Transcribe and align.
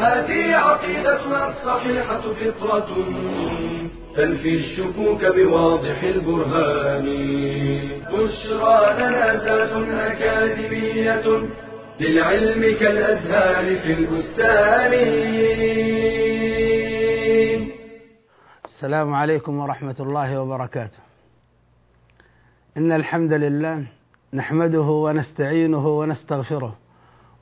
هذه 0.00 0.54
عقيدتنا 0.56 1.48
الصحيحة 1.48 2.20
فطرة. 2.20 2.88
تنفي 4.16 4.54
الشكوك 4.54 5.24
بواضح 5.36 6.02
البرهان. 6.02 7.06
بشرى 8.12 8.78
لنا 8.98 9.44
ذات 9.44 9.72
أكاديمية 10.10 11.26
للعلم 12.00 12.62
كالأزهار 12.80 13.76
في 13.76 13.92
البستان. 13.92 14.92
السلام 18.64 19.14
عليكم 19.14 19.58
ورحمة 19.58 19.96
الله 20.00 20.40
وبركاته. 20.40 20.98
إن 22.76 22.92
الحمد 22.92 23.32
لله 23.32 23.84
نحمده 24.34 24.80
ونستعينه 24.80 25.88
ونستغفره 25.98 26.76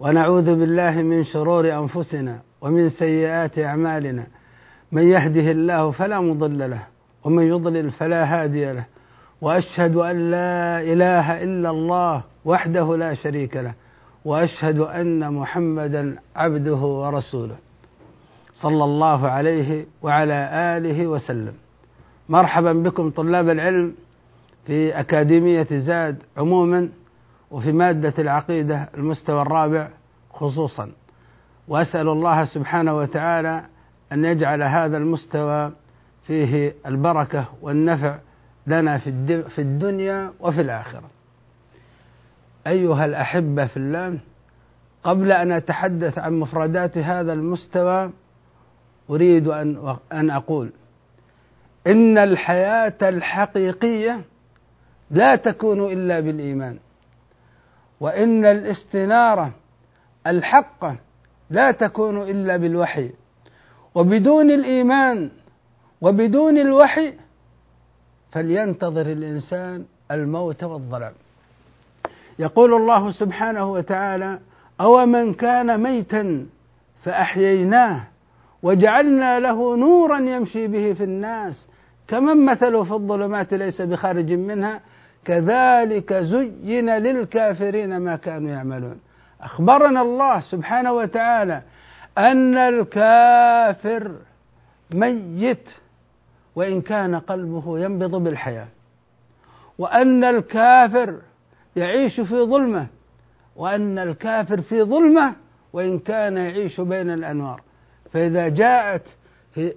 ونعوذ 0.01 0.57
بالله 0.57 1.03
من 1.03 1.25
شرور 1.25 1.73
أنفسنا 1.73 2.48
ومن 2.61 2.91
سيئات 2.91 3.59
أعمالنا 3.59 4.27
من 4.93 5.03
يهده 5.03 5.51
الله 5.51 5.91
فلا 5.91 6.21
مضل 6.21 6.71
له 6.71 6.83
ومن 7.25 7.43
يضلل 7.43 7.91
فلا 7.91 8.25
هادي 8.25 8.73
له 8.73 8.85
وأشهد 9.41 9.97
أن 9.97 10.31
لا 10.31 10.83
إله 10.83 11.43
إلا 11.43 11.71
الله 11.71 12.23
وحده 12.45 12.97
لا 12.97 13.15
شريك 13.15 13.57
له 13.57 13.75
وأشهد 14.25 14.79
أن 14.79 15.33
محمدا 15.33 16.17
عبده 16.37 16.77
ورسوله. 16.77 17.57
صلى 18.55 18.85
الله 18.85 19.29
عليه 19.29 19.87
وعلى 20.03 20.51
آله 20.53 21.07
وسلم. 21.07 21.55
مرحبا 22.29 22.73
بكم 22.73 23.11
طلاب 23.11 23.49
العلم 23.49 23.95
في 24.67 25.01
أكاديمية 25.01 25.67
زاد 25.71 26.23
عموما 26.37 26.89
وفي 27.51 27.73
مادة 27.73 28.15
العقيدة 28.19 28.89
المستوى 28.95 29.43
الرابع 29.43 29.89
خصوصا. 30.31 30.91
وأسأل 31.69 32.09
الله 32.09 32.45
سبحانه 32.45 32.97
وتعالى 32.97 33.65
أن 34.13 34.25
يجعل 34.25 34.63
هذا 34.63 34.97
المستوى 34.97 35.73
فيه 36.27 36.75
البركة 36.87 37.49
والنفع 37.63 38.19
لنا 38.67 38.99
في 39.49 39.59
الدنيا 39.59 40.33
وفي 40.41 40.61
الآخرة. 40.61 41.11
أيها 42.67 43.05
الأحبة 43.05 43.67
في 43.67 43.77
الله، 43.77 44.19
قبل 45.03 45.33
أن 45.33 45.53
أتحدث 45.53 46.19
عن 46.19 46.33
مفردات 46.33 46.99
هذا 46.99 47.33
المستوى 47.33 48.11
أريد 49.11 49.49
أن 49.49 49.97
أن 50.13 50.31
أقول 50.31 50.71
إن 51.87 52.19
الحياة 52.19 52.99
الحقيقية 53.03 54.21
لا 55.11 55.37
تكون 55.37 55.93
إلا 55.93 56.21
بالإيمان، 56.21 56.79
وإن 58.01 58.45
الاستنارة 58.45 59.51
الحقة 60.27 60.97
لا 61.51 61.71
تكون 61.71 62.23
إلا 62.23 62.57
بالوحي، 62.57 63.11
وبدون 63.95 64.51
الإيمان 64.51 65.31
وبدون 66.01 66.59
الوحي 66.59 67.15
فلينتظر 68.33 69.07
الإنسان 69.07 69.85
الموت 70.11 70.65
والظلام. 70.65 71.13
يقول 72.39 72.75
الله 72.75 73.11
سبحانه 73.11 73.73
وتعالى 73.73 74.39
أو 74.81 75.07
من 75.07 75.35
كان 75.35 75.83
ميتا 75.83 76.47
فأحييناه 77.03 78.01
وجعلنا 78.63 79.41
له 79.41 79.77
نورا 79.77 80.19
يمشي 80.19 80.67
به 80.67 80.93
في 80.93 81.05
الناس. 81.05 81.69
كمن 82.09 82.47
مثله 82.47 82.85
في 82.85 82.93
الظلمات 82.93 83.55
ليس 83.55 83.83
بخارج 83.83 84.33
منها؟ 84.33 84.81
كذلك 85.25 86.15
زين 86.15 86.91
للكافرين 86.91 87.97
ما 87.99 88.17
كانوا 88.17 88.51
يعملون. 88.51 88.99
أخبرنا 89.41 90.03
الله 90.03 90.41
سبحانه 90.41 90.93
وتعالى 90.93 91.63
أن 92.19 92.57
الكافر 92.57 94.17
ميت 94.95 95.69
وإن 96.57 96.81
كان 96.81 97.15
قلبه 97.15 97.79
ينبض 97.79 98.15
بالحياة 98.25 98.69
وأن 99.79 100.25
الكافر 100.25 101.19
يعيش 101.77 102.21
في 102.21 102.43
ظلمة 102.43 102.87
وأن 103.57 103.99
الكافر 103.99 104.61
في 104.61 104.83
ظلمة 104.83 105.35
وإن 105.73 105.99
كان 105.99 106.37
يعيش 106.37 106.81
بين 106.81 107.11
الأنوار. 107.11 107.63
فإذا 108.13 108.49
جاءت 108.49 109.17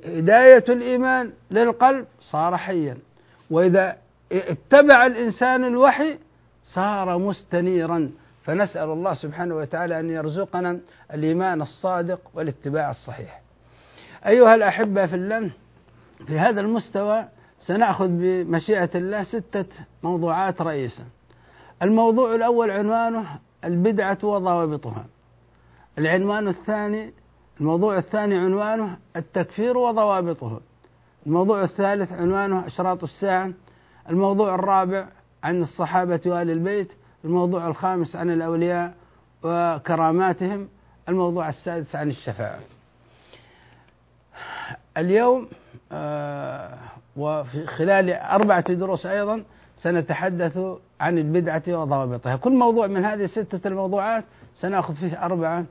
هداية 0.05 0.63
الإيمان 0.69 1.31
للقلب 1.51 2.05
صار 2.21 2.57
حيا 2.57 2.97
وإذا 3.49 3.97
اتبع 4.31 5.05
الإنسان 5.05 5.63
الوحي 5.65 6.17
صار 6.63 7.17
مستنيرا. 7.17 8.11
فنسأل 8.43 8.89
الله 8.89 9.13
سبحانه 9.13 9.55
وتعالى 9.55 9.99
أن 9.99 10.09
يرزقنا 10.09 10.79
الإيمان 11.13 11.61
الصادق 11.61 12.19
والاتباع 12.33 12.89
الصحيح. 12.89 13.41
أيها 14.25 14.55
الأحبة 14.55 15.05
في 15.05 15.15
الله 15.15 15.51
في 16.27 16.39
هذا 16.39 16.61
المستوى 16.61 17.25
سنأخذ 17.59 18.07
بمشيئة 18.07 18.89
الله 18.95 19.23
ستة 19.23 19.65
موضوعات 20.03 20.61
رئيسة. 20.61 21.03
الموضوع 21.81 22.35
الأول 22.35 22.71
عنوانه 22.71 23.39
البدعة 23.63 24.17
وضوابطها. 24.23 25.05
العنوان 25.97 26.47
الثاني 26.47 27.13
الموضوع 27.59 27.97
الثاني 27.97 28.37
عنوانه 28.37 28.97
التكفير 29.15 29.77
وضوابطه. 29.77 30.61
الموضوع 31.25 31.63
الثالث 31.63 32.11
عنوانه 32.11 32.67
أشراط 32.67 33.03
الساعة. 33.03 33.51
الموضوع 34.09 34.55
الرابع 34.55 35.07
عن 35.43 35.61
الصحابة 35.61 36.21
وآل 36.25 36.49
البيت 36.49 36.93
الموضوع 37.25 37.67
الخامس 37.67 38.15
عن 38.15 38.29
الأولياء 38.29 38.93
وكراماتهم 39.43 40.67
الموضوع 41.09 41.49
السادس 41.49 41.95
عن 41.95 42.09
الشفاعة. 42.09 42.59
اليوم 44.97 45.47
آه 45.91 46.77
وفي 47.17 47.67
خلال 47.67 48.09
أربعة 48.13 48.73
دروس 48.73 49.05
أيضا 49.05 49.43
سنتحدث 49.75 50.59
عن 50.99 51.17
البدعة 51.17 51.63
وضوابطها. 51.67 52.35
كل 52.35 52.51
موضوع 52.51 52.87
من 52.87 53.05
هذه 53.05 53.23
الستة 53.23 53.67
الموضوعات 53.67 54.23
سنأخذ 54.55 54.95
فيه 54.95 55.25
أربعة 55.25 55.65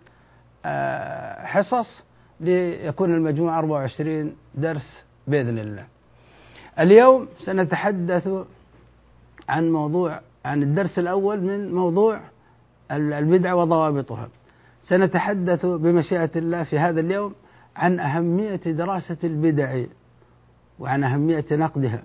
آه 0.65 1.45
حصص 1.47 2.05
ليكون 2.41 3.15
المجموع 3.15 3.59
24 3.59 4.37
درس 4.55 5.05
بإذن 5.27 5.59
الله. 5.59 5.87
اليوم 6.79 7.29
سنتحدث 7.39 8.29
عن 9.49 9.71
موضوع 9.71 10.21
عن 10.45 10.63
الدرس 10.63 10.99
الأول 10.99 11.41
من 11.41 11.75
موضوع 11.75 12.21
البدعة 12.91 13.57
وضوابطها. 13.57 14.29
سنتحدث 14.83 15.67
بمشيئة 15.67 16.31
الله 16.37 16.63
في 16.63 16.79
هذا 16.79 17.01
اليوم 17.01 17.35
عن 17.77 18.01
أهمية 18.01 18.57
دراسة 18.57 19.17
البدع 19.25 19.85
وعن 20.79 21.05
أهمية 21.05 21.45
نقدها. 21.53 22.03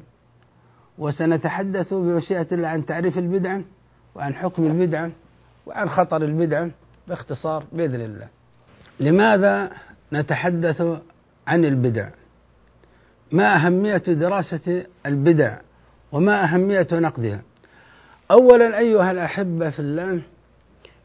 وسنتحدث 0.98 1.94
بمشيئة 1.94 2.48
الله 2.52 2.68
عن 2.68 2.86
تعريف 2.86 3.18
البدعة 3.18 3.62
وعن 4.16 4.34
حكم 4.34 4.64
البدعة 4.64 5.12
وعن 5.66 5.90
خطر 5.90 6.18
البدعة 6.24 6.70
باختصار 7.08 7.64
بإذن 7.72 8.02
الله. 8.02 8.28
لماذا 9.00 9.72
نتحدث 10.14 10.82
عن 11.48 11.66
البدع؟ 11.66 12.10
ما 13.32 13.56
أهمية 13.56 13.98
دراسة 13.98 14.86
البدع 15.06 15.58
وما 16.12 16.44
أهمية 16.44 16.88
نقدها؟ 16.92 17.42
أولا 18.32 18.78
أيها 18.78 19.12
الأحبة 19.12 19.70
في 19.70 19.80
الله 19.80 20.22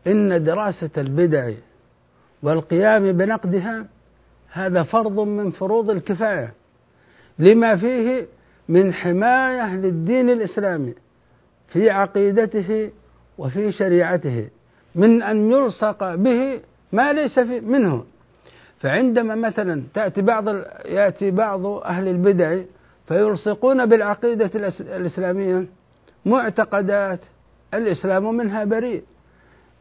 إن 0.06 0.44
دراسة 0.44 0.90
البدع 0.98 1.50
والقيام 2.42 3.12
بنقدها 3.12 3.86
هذا 4.52 4.82
فرض 4.82 5.20
من 5.20 5.50
فروض 5.50 5.90
الكفاية 5.90 6.52
لما 7.38 7.76
فيه 7.76 8.26
من 8.68 8.94
حماية 8.94 9.76
للدين 9.76 10.30
الإسلامي 10.30 10.94
في 11.68 11.90
عقيدته 11.90 12.90
وفي 13.38 13.72
شريعته 13.72 14.48
من 14.94 15.22
أن 15.22 15.50
يلصق 15.50 16.14
به 16.14 16.60
ما 16.92 17.12
ليس 17.12 17.38
منه. 17.38 18.04
فعندما 18.80 19.34
مثلا 19.34 19.82
تأتي 19.94 20.22
بعض 20.22 20.48
يأتي 20.84 21.30
بعض 21.30 21.66
أهل 21.66 22.08
البدع 22.08 22.60
فيلصقون 23.08 23.86
بالعقيدة 23.86 24.50
الإسلامية 24.80 25.66
معتقدات. 26.26 27.20
الإسلام 27.74 28.36
منها 28.36 28.64
بريء. 28.64 29.02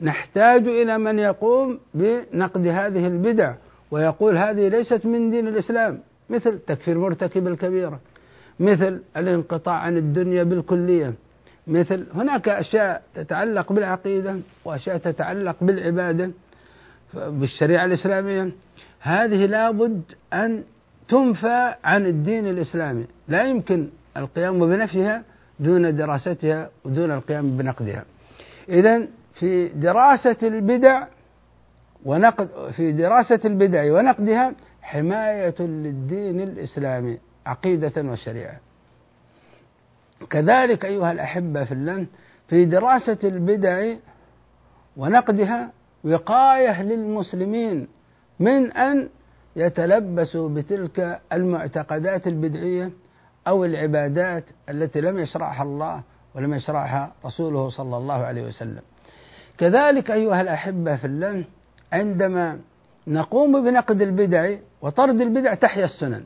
نحتاج 0.02 0.68
إلى 0.68 0.98
من 0.98 1.20
يقوم 1.20 1.80
بنقد 1.94 2.68
هذه 2.68 3.08
البدع 3.08 3.54
ويقول 3.92 4.38
هذه 4.38 4.68
ليست 4.68 5.06
من 5.06 5.32
دين 5.32 5.48
الإسلام. 5.48 6.00
مثل 6.30 6.60
تكفير 6.60 6.98
مرتكب 6.98 7.48
الكبيرة. 7.48 8.00
مثل 8.60 9.02
الانقطاع 9.18 9.76
عن 9.76 9.98
الدنيا 9.98 10.44
بالكلية. 10.44 11.14
مثل 11.68 12.06
هناك 12.14 12.50
أشياء 12.50 13.02
تتعلق 13.16 13.74
بالعقيدة 13.74 14.40
وأشياء 14.66 14.98
تتعلق 14.98 15.56
بالعبادة 15.62 16.32
بالشريعة 17.14 17.86
الإسلامية. 17.86 18.52
هذه 19.00 19.46
لابد 19.46 20.02
أن 20.34 20.64
تنفى 21.10 21.76
عن 21.84 22.06
الدين 22.06 22.48
الإسلامي. 22.48 23.06
لا 23.28 23.44
يمكن 23.44 23.90
القيام 24.18 24.60
بنفيها 24.60 25.24
دون 25.60 25.96
دراستها 25.96 26.70
ودون 26.86 27.12
القيام 27.12 27.58
بنقدها. 27.58 28.06
إذا 28.70 29.08
في 29.34 29.68
دراسة 29.68 30.38
البدع 30.44 31.08
ونقد 32.06 32.50
في 32.72 32.92
دراسة 32.92 33.40
البدع 33.46 33.94
ونقدها 33.94 34.54
حماية 34.82 35.56
للدين 35.60 36.42
الإسلامي 36.42 37.18
عقيدة 37.46 38.02
وشريعة. 38.12 38.60
كذلك 40.30 40.86
أيها 40.86 41.12
الأحبة 41.12 41.64
في 41.64 41.72
الله 41.72 42.06
في 42.48 42.66
دراسة 42.66 43.18
البدع 43.24 43.96
ونقدها 44.98 45.72
وقاية 46.04 46.82
للمسلمين 46.84 47.88
من 48.40 48.72
أن 48.72 49.10
يتلبسوا 49.56 50.50
بتلك 50.50 51.20
المعتقدات 51.34 52.28
البدعية 52.28 52.92
أو 53.50 53.66
العبادات 53.66 54.44
التي 54.70 55.02
لم 55.02 55.18
يشرعها 55.18 55.64
الله 55.64 56.02
ولم 56.36 56.54
يشرعها 56.54 57.12
رسوله 57.26 57.70
صلى 57.70 57.98
الله 57.98 58.14
عليه 58.14 58.48
وسلم. 58.48 58.82
كذلك 59.58 60.12
أيها 60.12 60.42
الأحبة 60.42 60.96
في 60.96 61.06
الله 61.08 61.44
عندما 61.92 62.60
نقوم 63.08 63.64
بنقد 63.66 64.02
البدع 64.02 64.56
وطرد 64.82 65.22
البدع 65.22 65.54
تحيا 65.54 65.86
السنن 65.86 66.24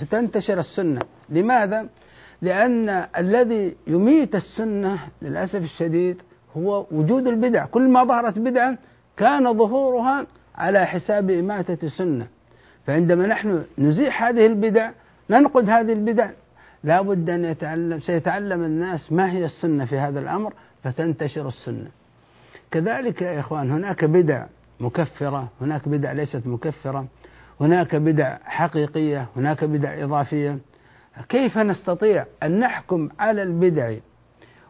فتنتشر 0.00 0.58
السنة. 0.58 1.00
لماذا؟ 1.28 1.88
لأن 2.42 2.88
الذي 3.18 3.76
يميت 3.86 4.34
السنة 4.34 4.98
للأسف 5.22 5.62
الشديد 5.62 6.22
هو 6.56 6.86
وجود 6.90 7.26
البدع. 7.26 7.66
كل 7.66 7.88
ما 7.88 8.04
ظهرت 8.04 8.38
بدعة 8.38 8.78
كان 9.16 9.58
ظهورها 9.58 10.26
على 10.54 10.86
حساب 10.86 11.30
إماتة 11.30 11.88
سنة 11.88 12.26
فعندما 12.86 13.26
نحن 13.26 13.64
نزيح 13.78 14.24
هذه 14.24 14.46
البدع 14.46 14.90
ننقد 15.30 15.70
هذه 15.70 15.92
البدع. 15.92 16.30
لا 16.84 17.02
بد 17.02 17.30
أن 17.30 17.44
يتعلم 17.44 18.00
سيتعلم 18.00 18.64
الناس 18.64 19.12
ما 19.12 19.32
هي 19.32 19.44
السنة 19.44 19.84
في 19.84 19.98
هذا 19.98 20.20
الأمر 20.20 20.54
فتنتشر 20.82 21.48
السنة. 21.48 21.88
كذلك 22.70 23.22
يا 23.22 23.40
إخوان 23.40 23.70
هناك 23.70 24.04
بدع 24.04 24.46
مكفرة 24.80 25.48
هناك 25.60 25.88
بدع 25.88 26.12
ليست 26.12 26.46
مكفرة 26.46 27.06
هناك 27.60 27.96
بدع 27.96 28.38
حقيقية 28.44 29.26
هناك 29.36 29.64
بدع 29.64 30.04
إضافية. 30.04 30.58
كيف 31.28 31.58
نستطيع 31.58 32.26
أن 32.42 32.60
نحكم 32.60 33.08
على 33.18 33.42
البدع 33.42 33.94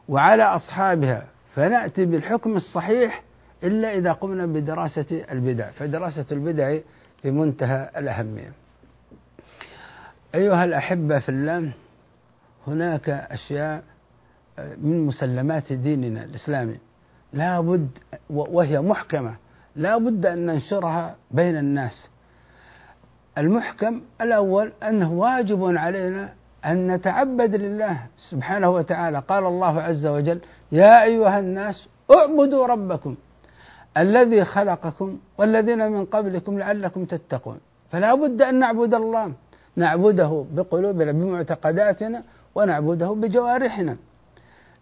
وعلى 0.08 0.42
أصحابها 0.42 1.26
فنأتي 1.54 2.04
بالحكم 2.04 2.56
الصحيح 2.56 3.22
إلا 3.64 3.94
إذا 3.94 4.12
قمنا 4.12 4.46
بدراسة 4.46 5.24
البدع؟ 5.30 5.70
فدراسة 5.70 6.26
البدع 6.32 6.78
في 7.22 7.30
منتهى 7.30 7.90
الأهمية. 7.96 8.63
أيها 10.34 10.64
الأحبة 10.64 11.18
في 11.18 11.28
الله 11.28 11.72
هناك 12.66 13.08
أشياء 13.08 13.82
من 14.58 15.06
مسلمات 15.06 15.72
ديننا 15.72 16.24
الإسلامي. 16.24 16.78
لا 17.32 17.60
بد 17.60 17.88
وهي 18.30 18.80
محكمة. 18.80 19.36
لا 19.76 19.98
بد 19.98 20.26
أن 20.26 20.46
ننشرها 20.46 21.16
بين 21.30 21.56
الناس. 21.56 22.10
المحكم 23.38 24.00
الأول 24.20 24.72
أنه 24.82 25.12
واجب 25.12 25.76
علينا 25.76 26.32
أن 26.66 26.92
نتعبد 26.92 27.54
لله 27.54 27.98
سبحانه 28.30 28.70
وتعالى. 28.70 29.18
قال 29.18 29.44
الله 29.46 29.80
عز 29.82 30.06
وجل 30.06 30.40
يا 30.72 31.02
أيها 31.02 31.38
الناس 31.38 31.88
اعبدوا 32.16 32.66
ربكم 32.66 33.16
الذي 33.96 34.44
خلقكم 34.44 35.18
والذين 35.38 35.92
من 35.92 36.04
قبلكم 36.04 36.58
لعلكم 36.58 37.04
تتقون. 37.04 37.58
فلا 37.90 38.14
بد 38.14 38.42
أن 38.42 38.58
نعبد 38.58 38.94
الله. 38.94 39.32
نعبده 39.76 40.44
بقلوبنا 40.52 41.12
بمعتقداتنا 41.12 42.22
ونعبده 42.54 43.14
بجوارحنا. 43.14 43.96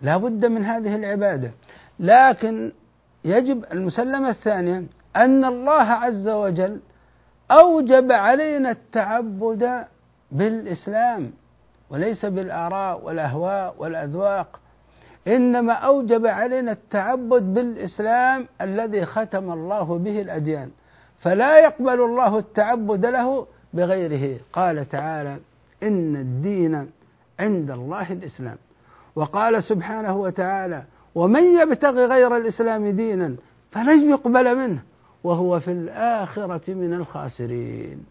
لا 0.02 0.16
بد 0.16 0.46
من 0.46 0.64
هذه 0.64 0.96
العبادة. 0.96 1.50
لكن 2.00 2.72
يجب 3.24 3.64
المسلمة 3.72 4.30
الثانية 4.30 4.84
أن 5.16 5.44
الله 5.44 5.82
عز 5.82 6.28
وجل 6.28 6.80
أوجب 7.50 8.12
علينا 8.12 8.70
التعبد 8.70 9.84
بالإسلام 10.32 11.30
وليس 11.90 12.26
بالآراء 12.26 13.04
والأهواء 13.04 13.74
والأذواق. 13.78 14.60
إنما 15.28 15.72
أوجب 15.72 16.26
علينا 16.26 16.72
التعبد 16.72 17.54
بالإسلام 17.54 18.48
الذي 18.60 19.04
ختم 19.04 19.52
الله 19.52 19.98
به 19.98 20.20
الأديان. 20.20 20.70
فلا 21.18 21.56
يقبل 21.56 22.00
الله 22.00 22.38
التعبد 22.38 23.06
له 23.06 23.46
بغيره. 23.74 24.40
قال 24.52 24.88
تعالى 24.88 25.38
إن 25.82 26.16
الدين 26.16 26.90
عند 27.40 27.70
الله 27.70 28.12
الإسلام. 28.12 28.56
وقال 29.16 29.62
سبحانه 29.62 30.16
وتعالى 30.16 30.82
ومن 31.14 31.42
يبتغي 31.42 32.04
غير 32.04 32.36
الإسلام 32.36 32.88
دينا 32.88 33.36
فلن 33.70 34.10
يقبل 34.10 34.56
منه 34.56 34.82
وهو 35.24 35.60
في 35.60 35.70
الآخرة 35.72 36.74
من 36.74 36.94
الخاسرين. 36.94 38.04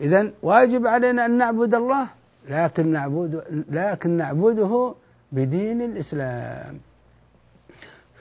إذا 0.00 0.30
واجب 0.42 0.86
علينا 0.86 1.26
أن 1.26 1.38
نعبد 1.38 1.74
الله 1.74 2.06
لكن 2.48 2.92
نعبد 2.92 3.64
لكن 3.70 4.10
نعبده 4.10 4.94
بدين 5.32 5.82
الإسلام. 5.82 6.78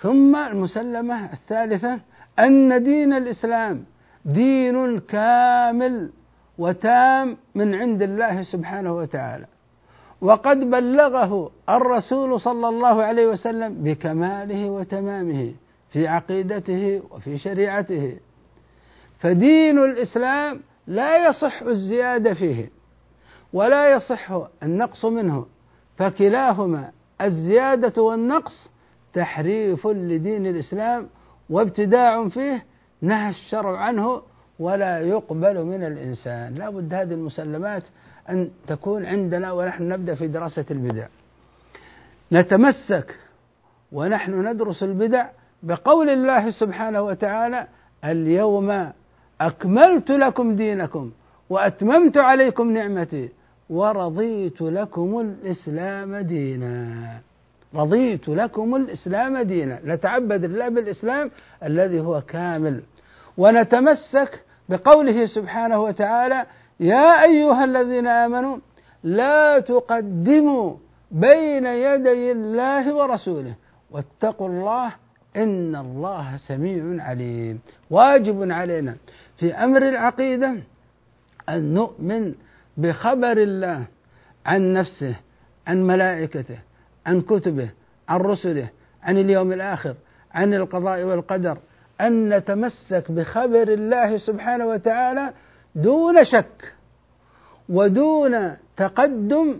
ثم 0.01 0.35
المسلمة 0.35 1.33
الثالثة 1.33 1.99
أن 2.39 2.83
دين 2.83 3.13
الإسلام 3.13 3.83
دين 4.25 4.99
كامل 4.99 6.09
وتام 6.57 7.37
من 7.55 7.75
عند 7.75 8.01
الله 8.01 8.41
سبحانه 8.41 8.95
وتعالى. 8.95 9.45
وقد 10.21 10.57
بلغه 10.59 11.51
الرسول 11.69 12.41
صلى 12.41 12.69
الله 12.69 13.03
عليه 13.03 13.27
وسلم 13.27 13.83
بكماله 13.83 14.69
وتمامه 14.69 15.53
في 15.89 16.07
عقيدته 16.07 17.01
وفي 17.11 17.37
شريعته. 17.37 18.17
فدين 19.19 19.79
الإسلام 19.79 20.61
لا 20.87 21.27
يصح 21.29 21.61
الزيادة 21.61 22.33
فيه 22.33 22.69
ولا 23.53 23.91
يصح 23.91 24.31
النقص 24.63 25.05
منه 25.05 25.45
فكلاهما 25.97 26.91
الزيادة 27.21 28.01
والنقص 28.01 28.69
تحريف 29.13 29.87
لدين 29.87 30.47
الإسلام 30.47 31.07
وابتداع 31.49 32.27
فيه 32.27 32.65
نهى 33.05 33.29
الشرع 33.29 33.77
عنه 33.77 34.21
ولا 34.59 34.99
يقبل 34.99 35.63
من 35.63 35.83
الإنسان. 35.83 36.55
لا 36.55 36.69
بد 36.69 36.93
هذه 36.93 37.13
المسلمات 37.13 37.83
أن 38.29 38.49
تكون 38.67 39.05
عندنا 39.05 39.51
ونحن 39.51 39.89
نبدأ 39.89 40.15
في 40.15 40.27
دراسة 40.27 40.65
البدع. 40.71 41.07
نتمسك 42.31 43.19
ونحن 43.91 44.47
ندرس 44.47 44.83
البدع 44.83 45.27
بقول 45.63 46.09
الله 46.09 46.51
سبحانه 46.51 47.01
وتعالى 47.01 47.67
اليوم 48.05 48.91
أكملت 49.41 50.11
لكم 50.11 50.55
دينكم 50.55 51.11
وأتممت 51.49 52.17
عليكم 52.17 52.71
نعمتي 52.71 53.29
ورضيت 53.69 54.61
لكم 54.61 55.19
الإسلام 55.19 56.15
دينا. 56.15 57.19
رضيت 57.75 58.27
لكم 58.27 58.75
الإسلام 58.75 59.37
دينا. 59.37 59.79
نتعبد 59.85 60.43
الله 60.43 60.69
بالإسلام 60.69 61.31
الذي 61.63 61.99
هو 61.99 62.21
كامل. 62.21 62.81
ونتمسك 63.37 64.43
بقوله 64.69 65.25
سبحانه 65.25 65.83
وتعالى 65.83 66.45
يا 66.79 67.23
أيها 67.25 67.63
الذين 67.63 68.07
آمنوا 68.07 68.57
لا 69.03 69.59
تقدموا 69.59 70.75
بين 71.11 71.65
يدي 71.65 72.31
الله 72.31 72.95
ورسوله. 72.95 73.55
واتقوا 73.91 74.47
الله 74.47 74.91
إن 75.35 75.75
الله 75.75 76.37
سميع 76.47 77.03
عليم. 77.03 77.59
واجب 77.89 78.51
علينا 78.51 78.95
في 79.37 79.53
أمر 79.53 79.89
العقيدة 79.89 80.55
أن 81.49 81.73
نؤمن 81.73 82.33
بخبر 82.77 83.37
الله 83.37 83.85
عن 84.45 84.73
نفسه 84.73 85.15
عن 85.67 85.83
ملائكته 85.83 86.57
عن 87.05 87.21
كتبه 87.21 87.69
عن 88.09 88.19
رسله 88.19 88.69
عن 89.03 89.17
اليوم 89.17 89.51
الآخر 89.51 89.95
عن 90.31 90.53
القضاء 90.53 91.03
والقدر 91.03 91.57
أن 92.01 92.29
نتمسك 92.29 93.11
بخبر 93.11 93.67
الله 93.67 94.17
سبحانه 94.17 94.65
وتعالى 94.65 95.33
دون 95.75 96.23
شك 96.23 96.75
ودون 97.69 98.57
تقدم. 98.77 99.59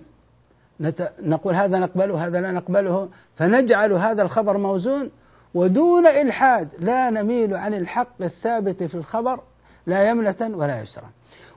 نقول 1.22 1.56
هذا 1.56 1.80
نقبله 1.80 2.28
هذا 2.28 2.42
لا 2.42 2.52
نقبله 2.52 3.10
فنجعل 3.36 3.94
هذا 3.94 4.22
الخبر 4.22 4.58
موزون 4.58 5.12
ودون 5.54 6.08
إلحاد. 6.08 6.70
لا 6.80 7.10
نميل 7.10 7.54
عن 7.54 7.74
الحق 7.74 8.22
الثابت 8.22 8.84
في 8.84 8.96
الخبر 8.96 9.40
لا 9.86 10.10
يمنة 10.10 10.36
ولا 10.42 10.82
يسرا. 10.82 11.10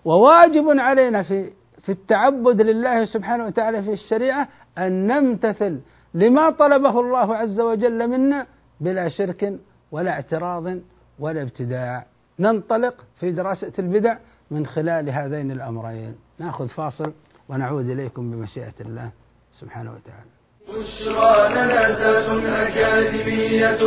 وواجب 0.05 0.65
علينا 0.69 1.23
في 1.23 1.51
في 1.83 1.93
التعبد 1.93 2.61
لله 2.61 3.05
سبحانه 3.05 3.47
وتعالى 3.47 3.83
في 3.83 3.93
الشريعة 3.93 4.49
أن 4.79 5.07
نمتثل 5.07 5.81
لما 6.15 6.51
طلبه 6.51 7.01
الله 7.01 7.37
عز 7.37 7.61
وجل 7.61 8.09
منا 8.09 8.47
بلا 8.81 9.09
شرك 9.09 9.59
ولا 9.93 10.11
اعتراض 10.11 10.79
ولا 11.19 11.43
ابتداع. 11.43 12.07
ننطلق 12.39 13.05
في 13.21 13.33
دراسة 13.33 13.73
البدع 13.79 14.17
من 14.51 14.67
خلال 14.67 15.11
هذين 15.11 15.51
الأمرين. 15.51 16.15
نأخذ 16.39 16.69
فاصل 16.69 17.13
ونعود 17.49 17.89
إليكم 17.89 18.31
بمشيئة 18.31 18.75
الله 18.81 19.11
سبحانه 19.53 19.93
وتعالى. 19.93 20.31
بشرى 20.69 21.49
لنا 21.55 22.69
أكاديمية 22.69 23.83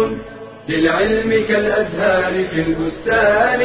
للعلم 0.69 1.47
كالأزهار 1.47 2.33
في 2.49 2.61
البستان. 2.61 3.61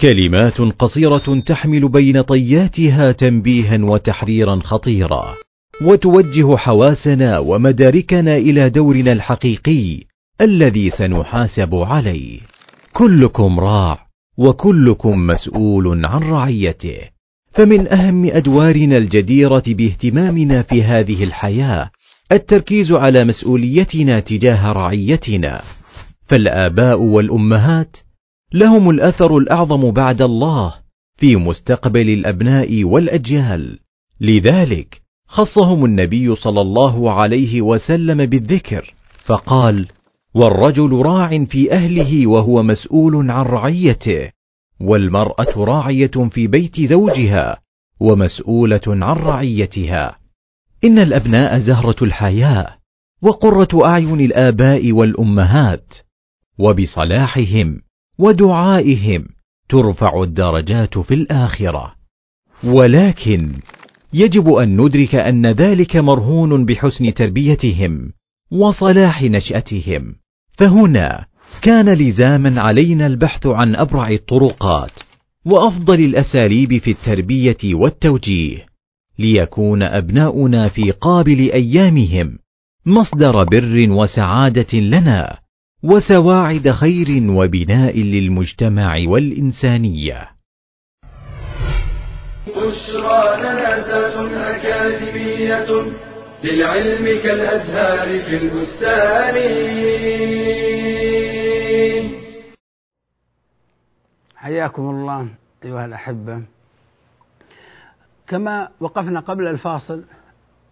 كلمات 0.00 0.60
قصيرة 0.78 1.40
تحمل 1.46 1.88
بين 1.88 2.22
طياتها 2.22 3.12
تنبيها 3.12 3.78
وتحذيرا 3.84 4.60
خطيرا. 4.60 5.34
وتوجه 5.82 6.56
حواسنا 6.56 7.38
ومداركنا 7.38 8.36
إلى 8.36 8.70
دورنا 8.70 9.12
الحقيقي 9.12 10.00
الذي 10.40 10.90
سنحاسب 10.90 11.74
عليه. 11.74 12.40
كلكم 12.92 13.60
راع 13.60 14.06
وكلكم 14.38 15.26
مسؤول 15.26 16.06
عن 16.06 16.22
رعيته. 16.22 16.98
فمن 17.52 17.92
أهم 17.92 18.24
أدوارنا 18.24 18.96
الجديرة 18.96 19.62
باهتمامنا 19.66 20.62
في 20.62 20.82
هذه 20.82 21.24
الحياة 21.24 21.90
التركيز 22.32 22.92
على 22.92 23.24
مسؤوليتنا 23.24 24.20
تجاه 24.20 24.72
رعيتنا. 24.72 25.62
فالآباء 26.26 27.02
والأمهات 27.02 27.96
لهم 28.52 28.90
الأثر 28.90 29.36
الأعظم 29.36 29.90
بعد 29.90 30.22
الله 30.22 30.74
في 31.16 31.36
مستقبل 31.36 32.10
الأبناء 32.10 32.84
والأجيال. 32.84 33.78
لذلك 34.20 35.03
خصهم 35.34 35.84
النبي 35.84 36.34
صلى 36.34 36.60
الله 36.60 37.12
عليه 37.12 37.62
وسلم 37.62 38.26
بالذكر 38.26 38.94
فقال 39.24 39.88
والرجل 40.34 40.92
راع 40.92 41.44
في 41.44 41.72
أهله 41.72 42.26
وهو 42.26 42.62
مسؤول 42.62 43.30
عن 43.30 43.44
رعيته 43.44 44.30
والمرأة 44.80 45.64
راعية 45.64 46.10
في 46.30 46.46
بيت 46.46 46.80
زوجها 46.80 47.60
ومسؤولة 48.00 48.80
عن 48.86 49.16
رعيتها. 49.16 50.18
إن 50.84 50.98
الأبناء 50.98 51.60
زهرة 51.60 52.04
الحياة 52.04 52.76
وقرة 53.22 53.86
أعين 53.86 54.20
الآباء 54.20 54.92
والأمهات 54.92 55.94
وبصلاحهم 56.58 57.80
ودعائهم 58.18 59.26
ترفع 59.68 60.22
الدرجات 60.22 60.98
في 60.98 61.14
الآخرة. 61.14 61.94
ولكن 62.64 63.52
يجب 64.14 64.48
أن 64.48 64.76
ندرك 64.76 65.14
أن 65.14 65.46
ذلك 65.46 65.96
مرهون 65.96 66.64
بحسن 66.64 67.14
تربيتهم 67.14 68.12
وصلاح 68.50 69.22
نشأتهم. 69.22 70.14
فهنا 70.58 71.24
كان 71.62 71.88
لزاما 71.88 72.60
علينا 72.60 73.06
البحث 73.06 73.46
عن 73.46 73.76
أبرع 73.76 74.08
الطرقات 74.08 74.90
وأفضل 75.44 76.00
الأساليب 76.00 76.78
في 76.78 76.90
التربية 76.90 77.74
والتوجيه 77.74 78.66
ليكون 79.18 79.82
أبناؤنا 79.82 80.68
في 80.68 80.90
قابل 80.90 81.50
أيامهم 81.52 82.38
مصدر 82.86 83.44
بر 83.44 83.90
وسعادة 83.90 84.78
لنا 84.78 85.38
وسواعد 85.82 86.70
خير 86.70 87.30
وبناء 87.30 87.98
للمجتمع 87.98 89.04
والإنسانية. 89.08 90.33
بشرى 92.46 93.40
لنا 93.40 94.56
أكاديمية 94.56 95.92
للعلم 96.44 97.04
كالأزهار 97.22 98.08
في 98.22 98.36
البستان. 98.36 99.36
حياكم 104.36 104.90
الله 104.90 105.28
أيها 105.64 105.84
الأحبة. 105.84 106.42
كما 108.26 108.68
وقفنا 108.80 109.20
قبل 109.20 109.46
الفاصل 109.46 110.02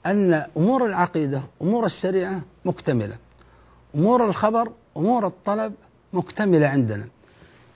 أن 0.07 0.47
أمور 0.57 0.87
العقيدة 0.87 1.43
أمور 1.63 1.87
الشريعة 1.87 2.41
مكتملة. 2.65 3.17
أمور 3.95 4.27
الخبر 4.27 4.73
أمور 4.97 5.27
الطلب 5.27 5.75
مكتملة 6.13 6.67
عندنا. 6.67 7.05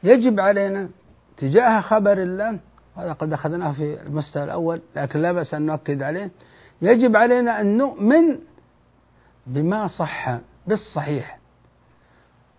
يجب 0.02 0.40
علينا 0.40 0.88
تجاه 1.36 1.80
خبر 1.80 2.22
الله 2.22 2.58
هذا 2.96 3.12
قد 3.12 3.32
أخذناه 3.32 3.72
في 3.72 4.02
المستوى 4.06 4.44
الأول 4.44 4.80
لكن 4.96 5.18
لا 5.18 5.32
بأس 5.32 5.54
أن 5.54 5.66
نؤكد 5.66 6.02
عليه. 6.02 6.30
يجب 6.82 7.16
علينا 7.16 7.60
أن 7.60 7.76
نؤمن 7.76 8.38
بما 9.46 9.86
صح 9.86 10.38
بالصحيح. 10.66 11.38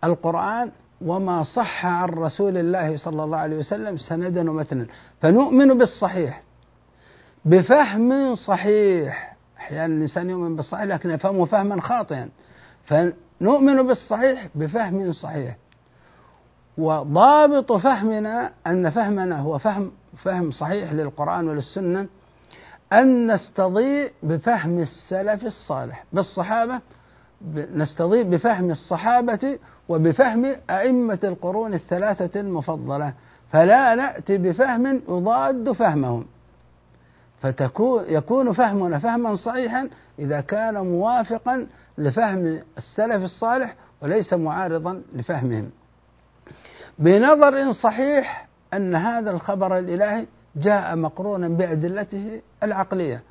القرآن 0.03 0.71
وما 1.01 1.43
صح 1.43 1.85
عن 1.85 2.09
رسول 2.09 2.57
الله 2.57 2.97
صلى 2.97 3.23
الله 3.23 3.37
عليه 3.37 3.57
وسلم 3.57 3.97
سندا 3.97 4.51
ومتنا. 4.51 4.85
فنؤمن 5.21 5.77
بالصحيح. 5.77 6.41
بفهم 7.45 8.35
صحيح. 8.35 9.37
أحيانا 9.57 9.95
الإنسان 9.95 10.29
يؤمن 10.29 10.55
بالصحيح 10.55 10.83
لكن 10.83 11.09
يفهمه 11.09 11.45
فهما 11.45 11.81
خاطئا. 11.81 12.29
فنؤمن 12.83 13.87
بالصحيح 13.87 14.47
بفهم 14.55 15.11
صحيح. 15.11 15.55
وضابط 16.77 17.71
فهمنا 17.71 18.51
أن 18.67 18.89
فهمنا 18.89 19.39
هو 19.39 19.57
فهم 19.57 19.91
فهم 20.23 20.51
صحيح 20.51 20.93
للقرآن 20.93 21.47
وللسنة 21.49 22.07
أن 22.93 23.31
نستضيء 23.31 24.11
بفهم 24.23 24.79
السلف 24.79 25.45
الصالح 25.45 26.03
بالصحابة 26.13 26.81
نستضيء 27.55 28.23
بفهم 28.23 28.71
الصحابة 28.71 29.59
وبفهم 29.89 30.55
أئمة 30.69 31.19
القرون 31.23 31.73
الثلاثة 31.73 32.39
المفضلة 32.39 33.13
فلا 33.51 33.95
نأتي 33.95 34.37
بفهم 34.37 35.01
يضاد 35.09 35.71
فهمهم. 35.71 36.25
فتكون 37.41 38.03
يكون 38.07 38.53
فهمنا 38.53 38.99
فهما 38.99 39.35
صحيحا 39.35 39.89
إذا 40.19 40.41
كان 40.41 40.77
موافقا 40.77 41.67
لفهم 41.97 42.59
السلف 42.77 43.23
الصالح 43.23 43.75
وليس 44.01 44.33
معارضا 44.33 45.01
لفهمهم. 45.15 45.69
بنظر 46.99 47.71
صحيح 47.71 48.46
أن 48.73 48.95
هذا 48.95 49.31
الخبر 49.31 49.77
الإلهي 49.77 50.25
جاء 50.55 50.95
مقرونا 50.95 51.47
بأدلته 51.47 52.41
العقلية 52.63 53.23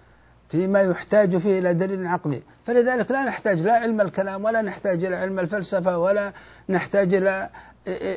فيما 0.48 0.80
يحتاج 0.80 1.36
فيه 1.36 1.58
إلى 1.58 1.74
دليل 1.74 2.06
عقلي. 2.06 2.42
فلذلك 2.64 3.10
لا 3.10 3.22
نحتاج 3.24 3.60
لا 3.60 3.72
علم 3.72 4.00
الكلام 4.00 4.44
ولا 4.44 4.62
نحتاج 4.62 5.04
إلى 5.04 5.16
علم 5.16 5.38
الفلسفة 5.38 5.98
ولا 5.98 6.32
نحتاج 6.68 7.14
إلى 7.14 7.48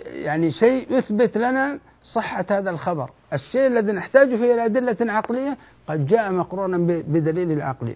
يعني 0.06 0.52
شيء 0.52 0.98
يثبت 0.98 1.38
لنا 1.38 1.80
صحة 2.04 2.46
هذا 2.50 2.70
الخبر. 2.70 3.10
الشيء 3.34 3.68
الذي 3.68 3.92
نحتاج 3.92 4.36
فيه 4.36 4.54
إلى 4.54 4.66
أدلة 4.66 5.14
عقلية 5.14 5.58
قد 5.88 6.06
جاء 6.06 6.32
مقرونا 6.32 6.78
بدليل 7.08 7.52
العقلي. 7.52 7.96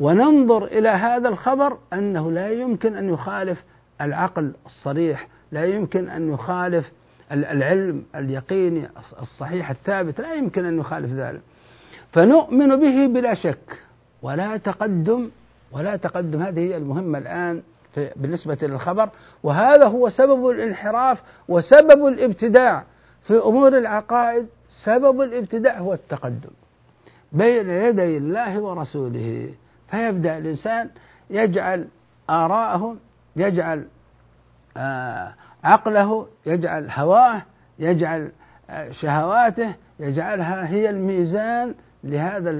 وننظر 0.00 0.64
إلى 0.64 0.88
هذا 0.88 1.28
الخبر 1.28 1.78
أنه 1.92 2.32
لا 2.32 2.50
يمكن 2.50 2.96
أن 2.96 3.08
يخالف 3.08 3.64
العقل 4.00 4.52
الصريح 4.66 5.28
لا 5.52 5.64
يمكن 5.64 6.08
أن 6.08 6.32
يخالف 6.32 6.92
العلم 7.32 8.04
اليقيني 8.14 8.88
الصحيح 9.20 9.70
الثابت 9.70 10.20
لا 10.20 10.34
يمكن 10.34 10.64
أن 10.64 10.78
يخالف 10.78 11.12
ذلك. 11.12 11.40
فنؤمن 12.12 12.76
به 12.76 13.06
بلا 13.06 13.34
شك. 13.34 13.82
ولا 14.22 14.56
تقدم 14.56 15.30
ولا 15.72 15.96
تقدم. 15.96 16.42
هذه 16.42 16.60
هي 16.60 16.76
المهمة 16.76 17.18
الآن 17.18 17.62
بالنسبة 18.16 18.58
للخبر. 18.62 19.08
وهذا 19.42 19.86
هو 19.86 20.08
سبب 20.08 20.48
الانحراف 20.48 21.22
وسبب 21.48 22.06
الابتداع 22.06 22.84
في 23.22 23.34
أمور 23.34 23.78
العقائد. 23.78 24.46
سبب 24.84 25.20
الابتداع 25.20 25.78
هو 25.78 25.92
التقدم 25.92 26.50
بين 27.32 27.70
يدي 27.70 28.16
الله 28.16 28.60
ورسوله. 28.60 29.54
فيبدأ 29.90 30.38
الإنسان 30.38 30.90
يجعل 31.30 31.88
آراءه 32.30 32.96
يجعل 33.36 33.86
آه 34.76 35.34
عقله 35.64 36.26
يجعل 36.46 36.88
هواه 36.90 37.42
يجعل 37.78 38.32
آه، 38.70 38.90
شهواته 38.90 39.74
يجعلها 40.00 40.68
هي 40.68 40.90
الميزان 40.90 41.74
لهذا 42.04 42.52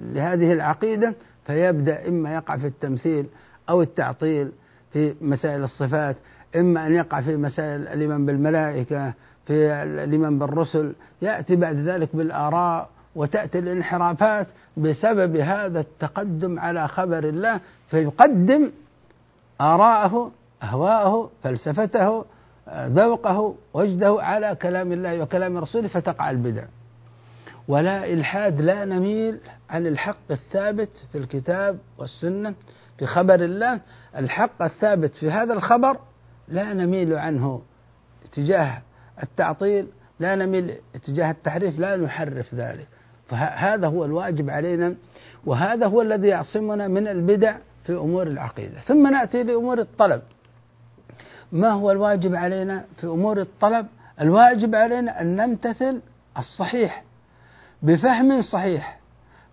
لهذه 0.00 0.52
العقيدة 0.52 1.14
فيبدأ 1.46 2.08
إما 2.08 2.34
يقع 2.34 2.56
في 2.56 2.66
التمثيل 2.66 3.26
أو 3.68 3.82
التعطيل 3.82 4.52
في 4.92 5.14
مسائل 5.20 5.62
الصفات 5.62 6.16
إما 6.56 6.86
أن 6.86 6.94
يقع 6.94 7.20
في 7.20 7.36
مسائل 7.36 7.88
الإيمان 7.88 8.26
بالملائكة 8.26 9.12
في 9.46 9.72
الإيمان 9.82 10.38
بالرسل. 10.38 10.92
يأتي 11.22 11.56
بعد 11.56 11.76
ذلك 11.76 12.16
بالآراء 12.16 12.88
وتأتي 13.14 13.58
الانحرافات 13.58 14.46
بسبب 14.76 15.36
هذا 15.36 15.80
التقدم 15.80 16.58
على 16.58 16.88
خبر 16.88 17.24
الله 17.24 17.60
فيقدم 17.88 18.70
آراءه 19.60 20.30
أهواءه 20.62 21.30
فلسفته 21.42 22.24
ذوقه 22.74 23.54
وجده 23.74 24.16
على 24.20 24.54
كلام 24.54 24.92
الله 24.92 25.22
وكلام 25.22 25.58
رسوله 25.58 25.88
فتقع 25.88 26.30
البدع. 26.30 26.64
ولا 27.68 28.12
إلحاد 28.12 28.60
لا 28.60 28.84
نميل 28.84 29.38
عن 29.70 29.86
الحق 29.86 30.30
الثابت 30.30 31.06
في 31.12 31.18
الكتاب 31.18 31.78
والسنة 31.98 32.54
في 32.98 33.06
خبر 33.06 33.34
الله. 33.34 33.80
الحق 34.16 34.62
الثابت 34.62 35.14
في 35.14 35.30
هذا 35.30 35.52
الخبر 35.54 35.96
لا 36.48 36.72
نميل 36.72 37.14
عنه 37.14 37.62
تجاه 38.32 38.82
التعطيل 39.22 39.86
لا 40.18 40.34
نميل 40.34 40.74
اتجاه 40.94 41.30
التحريف 41.30 41.78
لا 41.78 41.96
نحرف 41.96 42.54
ذلك. 42.54 42.88
فهذا 43.28 43.86
هو 43.86 44.04
الواجب 44.04 44.50
علينا 44.50 44.94
وهذا 45.46 45.86
هو 45.86 46.02
الذي 46.02 46.28
يعصمنا 46.28 46.88
من 46.88 47.08
البدع 47.08 47.56
في 47.84 47.92
أمور 47.92 48.26
العقيدة. 48.26 48.80
ثم 48.80 49.06
نأتي 49.06 49.42
لأمور 49.42 49.78
الطلب. 49.78 50.22
ما 51.52 51.70
هو 51.70 51.90
الواجب 51.90 52.34
علينا 52.34 52.84
في 52.96 53.06
أمور 53.06 53.40
الطلب؟ 53.40 53.86
الواجب 54.20 54.74
علينا 54.74 55.20
أن 55.20 55.36
نمتثل 55.36 56.00
الصحيح. 56.38 57.04
بفهم 57.82 58.42
صحيح 58.42 59.00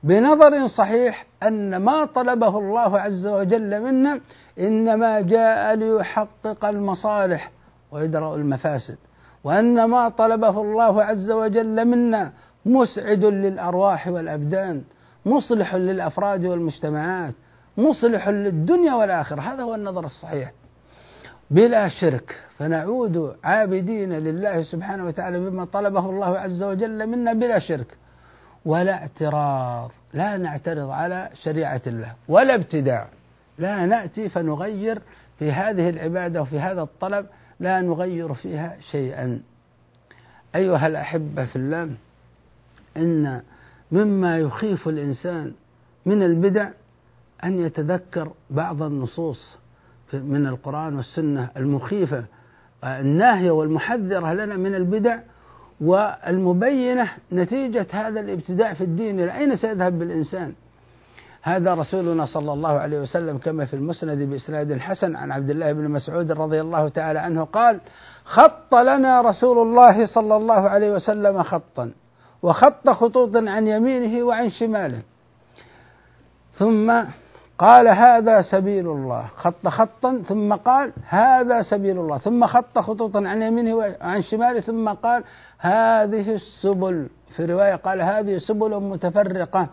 بنظر 0.04 0.68
صحيح 0.68 1.26
أن 1.44 1.78
ما 1.78 2.06
طلبه 2.06 2.58
الله 2.60 3.00
عز 3.00 3.28
وجل 3.28 3.82
منا 3.82 4.20
إنما 4.60 5.22
جاء 5.22 5.76
ليحقق 5.76 6.66
المصالح 6.66 7.52
ويدرأ 7.92 8.36
المفاسد 8.36 8.98
وأن 9.44 9.84
ما 9.84 10.10
طلبه 10.10 10.62
الله 10.62 11.04
عز 11.04 11.32
وجل 11.32 11.86
منا 11.86 12.32
مسعد 12.66 13.26
للأرواح 13.26 14.08
والأبدان 14.08 14.84
مصلح 15.26 15.76
للأفراد 15.76 16.46
والمجتمعات 16.46 17.34
مصلح 17.78 18.30
للدنيا 18.30 18.94
والآخرة. 18.94 19.42
هذا 19.42 19.64
هو 19.64 19.76
النظر 19.76 20.06
الصحيح. 20.06 20.52
بلا 21.52 21.90
شرك. 21.90 22.42
فنعود 22.58 23.36
عابدين 23.44 24.14
لله 24.14 24.62
سبحانه 24.62 25.06
وتعالى 25.06 25.40
بما 25.40 25.66
طلبه 25.66 26.10
الله 26.10 26.40
عز 26.40 26.64
وجل 26.64 27.08
منا 27.08 27.34
بلا 27.34 27.60
شرك. 27.60 27.98
ولا 28.66 28.94
اعتراض. 28.94 29.92
لا 30.14 30.38
نعترض 30.38 30.90
على 30.90 31.30
شريعة 31.34 31.82
الله. 31.88 32.14
ولا 32.28 32.56
ابتداع. 32.56 33.08
لا 33.58 33.86
نأتي 33.86 34.30
فنغير 34.30 35.02
في 35.40 35.52
هذه 35.52 35.90
العبادة 35.90 36.42
وفي 36.42 36.60
هذا 36.60 36.82
الطلب. 36.82 37.26
لا 37.60 37.82
نغير 37.82 38.34
فيها 38.34 38.78
شيئا. 38.92 39.42
أيها 40.56 40.88
الأحبة 40.88 41.46
في 41.46 41.56
الله 41.56 41.90
إن 42.98 43.42
مما 43.92 44.38
يخيف 44.38 44.88
الإنسان 44.88 45.54
من 46.06 46.24
البدع 46.24 46.70
أن 47.44 47.60
يتذكر 47.60 48.32
بعض 48.50 48.84
النصوص. 48.84 49.59
من 50.14 50.48
القرآن 50.48 50.96
والسنة 50.96 51.50
المخيفة 51.58 52.24
الناهية 52.84 53.52
والمحذرة 53.52 54.34
لنا 54.34 54.58
من 54.58 54.76
البدع 54.76 55.20
والمبينة 55.82 57.12
نتيجة 57.32 57.88
هذا 57.92 58.20
الابتداع 58.20 58.74
في 58.74 58.84
الدين. 58.84 59.20
إلى 59.20 59.38
أين 59.38 59.56
سيذهب 59.56 60.00
بالإنسان؟ 60.00 60.54
هذا 61.42 61.74
رسولنا 61.74 62.26
صلى 62.26 62.54
الله 62.54 62.70
عليه 62.70 63.00
وسلم 63.00 63.38
كما 63.38 63.66
في 63.66 63.74
المسند 63.74 64.30
بإسناد 64.30 64.78
حسن 64.78 65.16
عن 65.16 65.32
عبد 65.32 65.50
الله 65.50 65.74
بن 65.74 65.92
مسعود 65.92 66.32
رضي 66.32 66.62
الله 66.62 66.90
تعالى 66.90 67.20
عنه 67.20 67.44
قال 67.44 67.80
خط 68.26 68.76
لنا 68.76 69.22
رسول 69.22 69.68
الله 69.68 70.06
صلى 70.06 70.36
الله 70.36 70.70
عليه 70.70 70.92
وسلم 70.92 71.44
خطا 71.44 71.92
وخط 72.42 72.90
خطوطا 72.90 73.50
عن 73.50 73.68
يمينه 73.68 74.24
وعن 74.24 74.50
شماله. 74.50 75.02
ثم 76.52 77.04
قال 77.60 77.88
هذا 77.88 78.42
سبيل 78.42 78.88
الله. 78.88 79.26
خط 79.36 79.68
خطا 79.68 80.22
ثم 80.28 80.54
قال 80.54 80.94
هذا 81.10 81.62
سبيل 81.62 82.00
الله. 82.00 82.18
ثم 82.18 82.46
خط 82.46 82.80
خطوطا 82.80 83.20
عن 83.28 83.42
يمينه 83.42 83.76
وعن 83.76 84.22
شماله 84.22 84.60
ثم 84.60 84.90
قال 84.90 85.24
هذه 85.60 86.34
السبل. 86.34 87.10
في 87.36 87.46
رواية 87.46 87.76
قال 87.76 88.02
هذه 88.02 88.38
سبل 88.38 88.80
متفرقة. 88.80 89.68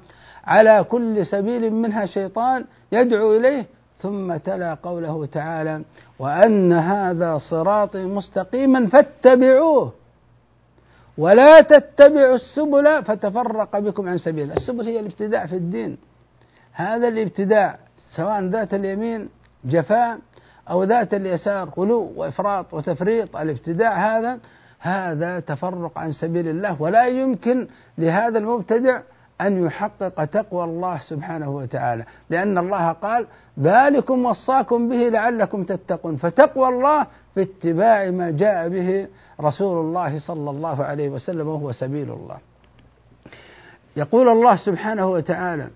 على 0.44 0.84
كل 0.84 1.26
سبيل 1.26 1.72
منها 1.72 2.06
شيطان 2.06 2.64
يدعو 2.92 3.36
إليه. 3.36 3.66
ثم 3.98 4.36
تلا 4.36 4.74
قوله 4.82 5.26
تعالى 5.26 5.82
وأن 6.18 6.72
هذا 6.72 7.38
صراطي 7.50 8.04
مستقيما 8.04 8.86
فاتبعوه. 8.86 9.92
ولا 11.18 11.60
تتبعوا 11.60 12.34
السبل 12.34 13.04
فتفرق 13.04 13.78
بكم 13.78 14.08
عن 14.08 14.18
سبيل 14.18 14.52
السبل 14.52 14.86
هي 14.86 15.00
الابتداع 15.00 15.46
في 15.46 15.56
الدين. 15.56 15.98
هذا 16.72 17.08
الابتداع 17.08 17.78
سواء 17.96 18.44
ذات 18.44 18.74
اليمين 18.74 19.28
جفاء 19.64 20.18
أو 20.70 20.84
ذات 20.84 21.14
اليسار 21.14 21.68
غلو 21.78 22.12
وإفراط 22.16 22.74
وتفريط 22.74 23.36
الابتداع 23.36 24.18
هذا 24.18 24.38
هذا 24.80 25.40
تفرق 25.40 25.98
عن 25.98 26.12
سبيل 26.12 26.48
الله 26.48 26.82
ولا 26.82 27.06
يمكن 27.06 27.68
لهذا 27.98 28.38
المبتدع 28.38 29.00
أن 29.40 29.66
يحقق 29.66 30.24
تقوى 30.24 30.64
الله 30.64 30.98
سبحانه 30.98 31.50
وتعالى. 31.50 32.04
لأن 32.30 32.58
الله 32.58 32.92
قال 32.92 33.26
ذلكم 33.60 34.24
وصاكم 34.24 34.88
به 34.88 34.96
لعلكم 34.96 35.64
تتقون 35.64 36.16
فتقوى 36.16 36.68
الله 36.68 37.06
في 37.34 37.42
اتباع 37.42 38.10
ما 38.10 38.30
جاء 38.30 38.68
به 38.68 39.08
رسول 39.40 39.86
الله 39.86 40.18
صلى 40.18 40.50
الله 40.50 40.84
عليه 40.84 41.08
وسلم 41.08 41.48
وهو 41.48 41.72
سبيل 41.72 42.10
الله. 42.10 42.38
يقول 43.96 44.28
الله 44.28 44.56
سبحانه 44.56 45.06
وتعالى 45.06 45.68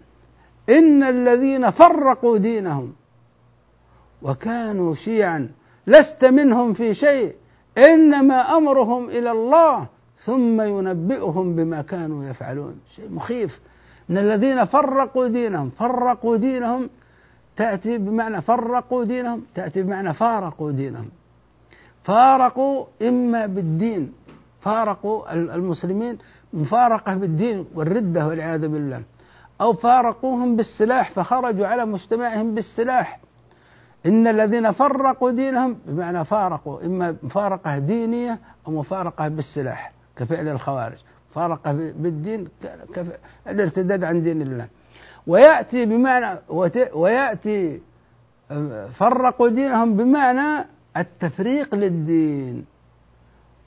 إن 0.68 1.02
الذين 1.02 1.70
فرقوا 1.70 2.38
دينهم 2.38 2.92
وكانوا 4.22 4.94
شيعا 4.94 5.48
لست 5.86 6.24
منهم 6.24 6.72
في 6.72 6.94
شيء 6.94 7.34
إنما 7.88 8.56
أمرهم 8.56 9.08
إلى 9.08 9.30
الله 9.32 9.88
ثم 10.24 10.60
ينبئهم 10.60 11.56
بما 11.56 11.82
كانوا 11.82 12.24
يفعلون. 12.24 12.80
شيء 12.96 13.10
مخيف. 13.10 13.60
إن 14.10 14.18
الذين 14.18 14.64
فرقوا 14.64 15.28
دينهم 15.28 15.70
فرقوا 15.70 16.36
دينهم 16.36 16.90
تأتي 17.56 17.98
بمعنى 17.98 18.40
فرقوا 18.40 19.04
دينهم 19.04 19.42
تأتي 19.54 19.82
بمعنى 19.82 20.14
فارقوا 20.14 20.70
دينهم. 20.70 21.08
فارقوا 22.04 22.86
إما 23.02 23.46
بالدين 23.46 24.12
فارقوا 24.60 25.34
المسلمين 25.34 26.18
مفارقة 26.52 27.14
بالدين 27.14 27.66
والردة 27.74 28.28
والعياذ 28.28 28.68
بالله. 28.68 29.02
أو 29.60 29.72
فارقوهم 29.72 30.56
بالسلاح 30.56 31.10
فخرجوا 31.10 31.66
على 31.66 31.86
مجتمعهم 31.86 32.54
بالسلاح. 32.54 33.20
إن 34.06 34.26
الذين 34.26 34.72
فرقوا 34.72 35.30
دينهم 35.30 35.78
بمعنى 35.86 36.24
فارقوا 36.24 36.86
إما 36.86 37.16
مفارقة 37.22 37.78
دينية 37.78 38.38
أو 38.66 38.72
مفارقة 38.72 39.28
بالسلاح 39.28 39.92
كفعل 40.16 40.48
الخوارج. 40.48 40.98
فارقة 41.34 41.72
بالدين 41.72 42.48
الارتداد 43.48 44.04
عن 44.04 44.22
دين 44.22 44.42
الله. 44.42 44.66
ويأتي 45.26 45.86
بمعنى 45.86 46.38
ويأتي 46.94 47.80
فرقوا 48.98 49.48
دينهم 49.48 49.96
بمعنى 49.96 50.66
التفريق 50.96 51.74
للدين 51.74 52.64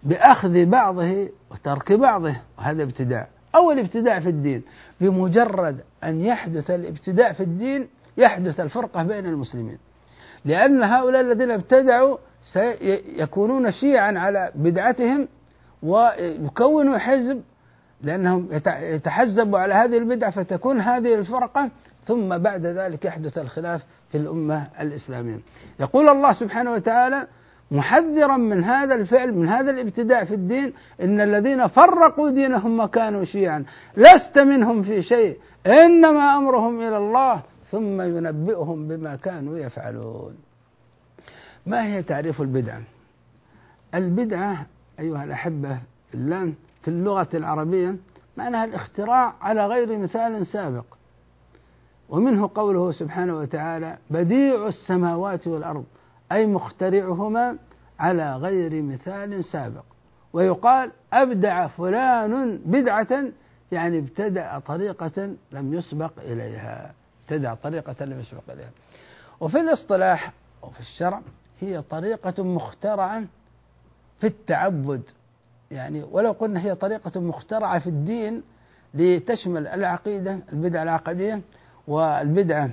بأخذ 0.04 0.66
بعضه 0.66 1.30
وترك 1.52 1.94
بعضه 1.94 2.36
وهذا 2.58 2.84
ابتداع 2.84 3.28
أو 3.56 3.72
الابتداع 3.72 4.20
في 4.20 4.30
الدين. 4.30 4.64
بمجرد 5.02 5.82
أن 6.04 6.26
يحدث 6.26 6.72
الابتداع 6.72 7.32
في 7.32 7.44
الدين 7.44 7.88
يحدث 8.18 8.60
الفرقة 8.60 9.04
بين 9.04 9.26
المسلمين. 9.26 9.78
لأن 10.46 10.84
هؤلاء 10.84 11.22
الذين 11.22 11.52
ابتدعوا 11.52 12.18
سيكونون 12.54 13.72
شيعا 13.72 14.20
على 14.20 14.52
بدعتهم 14.56 15.28
ويكونوا 15.84 16.98
حزب 16.98 17.42
لأنهم 18.02 18.48
يتحزبوا 18.68 19.60
على 19.60 19.74
هذه 19.74 19.98
البدعة 19.98 20.32
فتكون 20.32 20.82
هذه 20.82 21.16
الفرقة 21.16 21.70
ثم 22.06 22.38
بعد 22.38 22.66
ذلك 22.66 23.06
يحدث 23.06 23.38
الخلاف 23.38 23.86
في 24.12 24.18
الأمة 24.18 24.68
الإسلامية. 24.80 25.40
يقول 25.80 26.10
الله 26.10 26.34
سبحانه 26.34 26.72
وتعالى 26.72 27.28
محذرا 27.72 28.38
من 28.38 28.64
هذا 28.64 28.96
الفعل 28.96 29.34
من 29.34 29.50
هذا 29.50 29.72
الابتداع 29.72 30.24
في 30.24 30.34
الدين 30.34 30.74
إن 31.02 31.22
الذين 31.22 31.68
فرقوا 31.68 32.30
دينهم 32.30 32.80
وكانوا 32.80 33.24
شيعا. 33.24 33.66
لست 33.98 34.38
منهم 34.38 34.84
في 34.84 35.02
شيء 35.02 35.38
إنما 35.68 36.38
أمرهم 36.38 36.80
إلى 36.80 36.98
الله 36.98 37.42
ثم 37.72 38.02
ينبئهم 38.02 38.88
بما 38.88 39.16
كانوا 39.16 39.58
يفعلون. 39.58 40.36
ما 41.66 41.86
هي 41.86 42.04
تعريف 42.04 42.42
البدعة؟ 42.42 42.82
البدعة 43.96 44.66
أيها 45.00 45.24
الأحبة 45.24 45.78
في 46.12 46.54
في 46.82 46.88
اللغة 46.88 47.30
العربية 47.34 47.96
معناها 48.38 48.66
الاختراع 48.66 49.34
على 49.42 49.68
غير 49.68 49.98
مثال 49.98 50.46
سابق. 50.46 50.86
ومنه 52.10 52.50
قوله 52.56 52.92
سبحانه 52.92 53.38
وتعالى 53.38 53.98
بديع 54.10 54.68
السماوات 54.68 55.48
والأرض. 55.48 55.86
أي 56.34 56.48
مخترعهما 56.48 57.58
على 58.00 58.36
غير 58.36 58.82
مثال 58.82 59.46
سابق. 59.46 59.84
ويقال 60.34 60.92
أبدع 61.14 61.68
فلان 61.68 62.58
بدعة 62.66 63.24
يعني 63.72 64.00
ابتدأ 64.00 64.60
طريقة 64.60 65.36
لم 65.52 65.74
يسبق 65.74 66.12
إليها. 66.20 66.94
ابتدع 67.24 67.54
طريقة 67.54 68.06
لم 68.06 68.20
يسبق 68.20 68.44
إليها. 68.50 68.72
وفي 69.40 69.60
الاصطلاح 69.60 70.34
وفي 70.62 70.80
الشرع 70.80 71.22
هي 71.62 71.82
طريقة 71.82 72.44
مخترعة 72.44 73.24
في 74.20 74.28
التعبد. 74.28 75.02
يعني 75.72 76.04
ولو 76.04 76.32
قلنا 76.32 76.60
هي 76.66 76.76
طريقة 76.76 77.22
مخترعة 77.22 77.80
في 77.80 77.88
الدين 77.88 78.44
لتشمل 78.94 79.68
العقيدة 79.68 80.40
البدعة 80.54 80.84
العقدية 80.84 81.42
والبدعة 81.88 82.70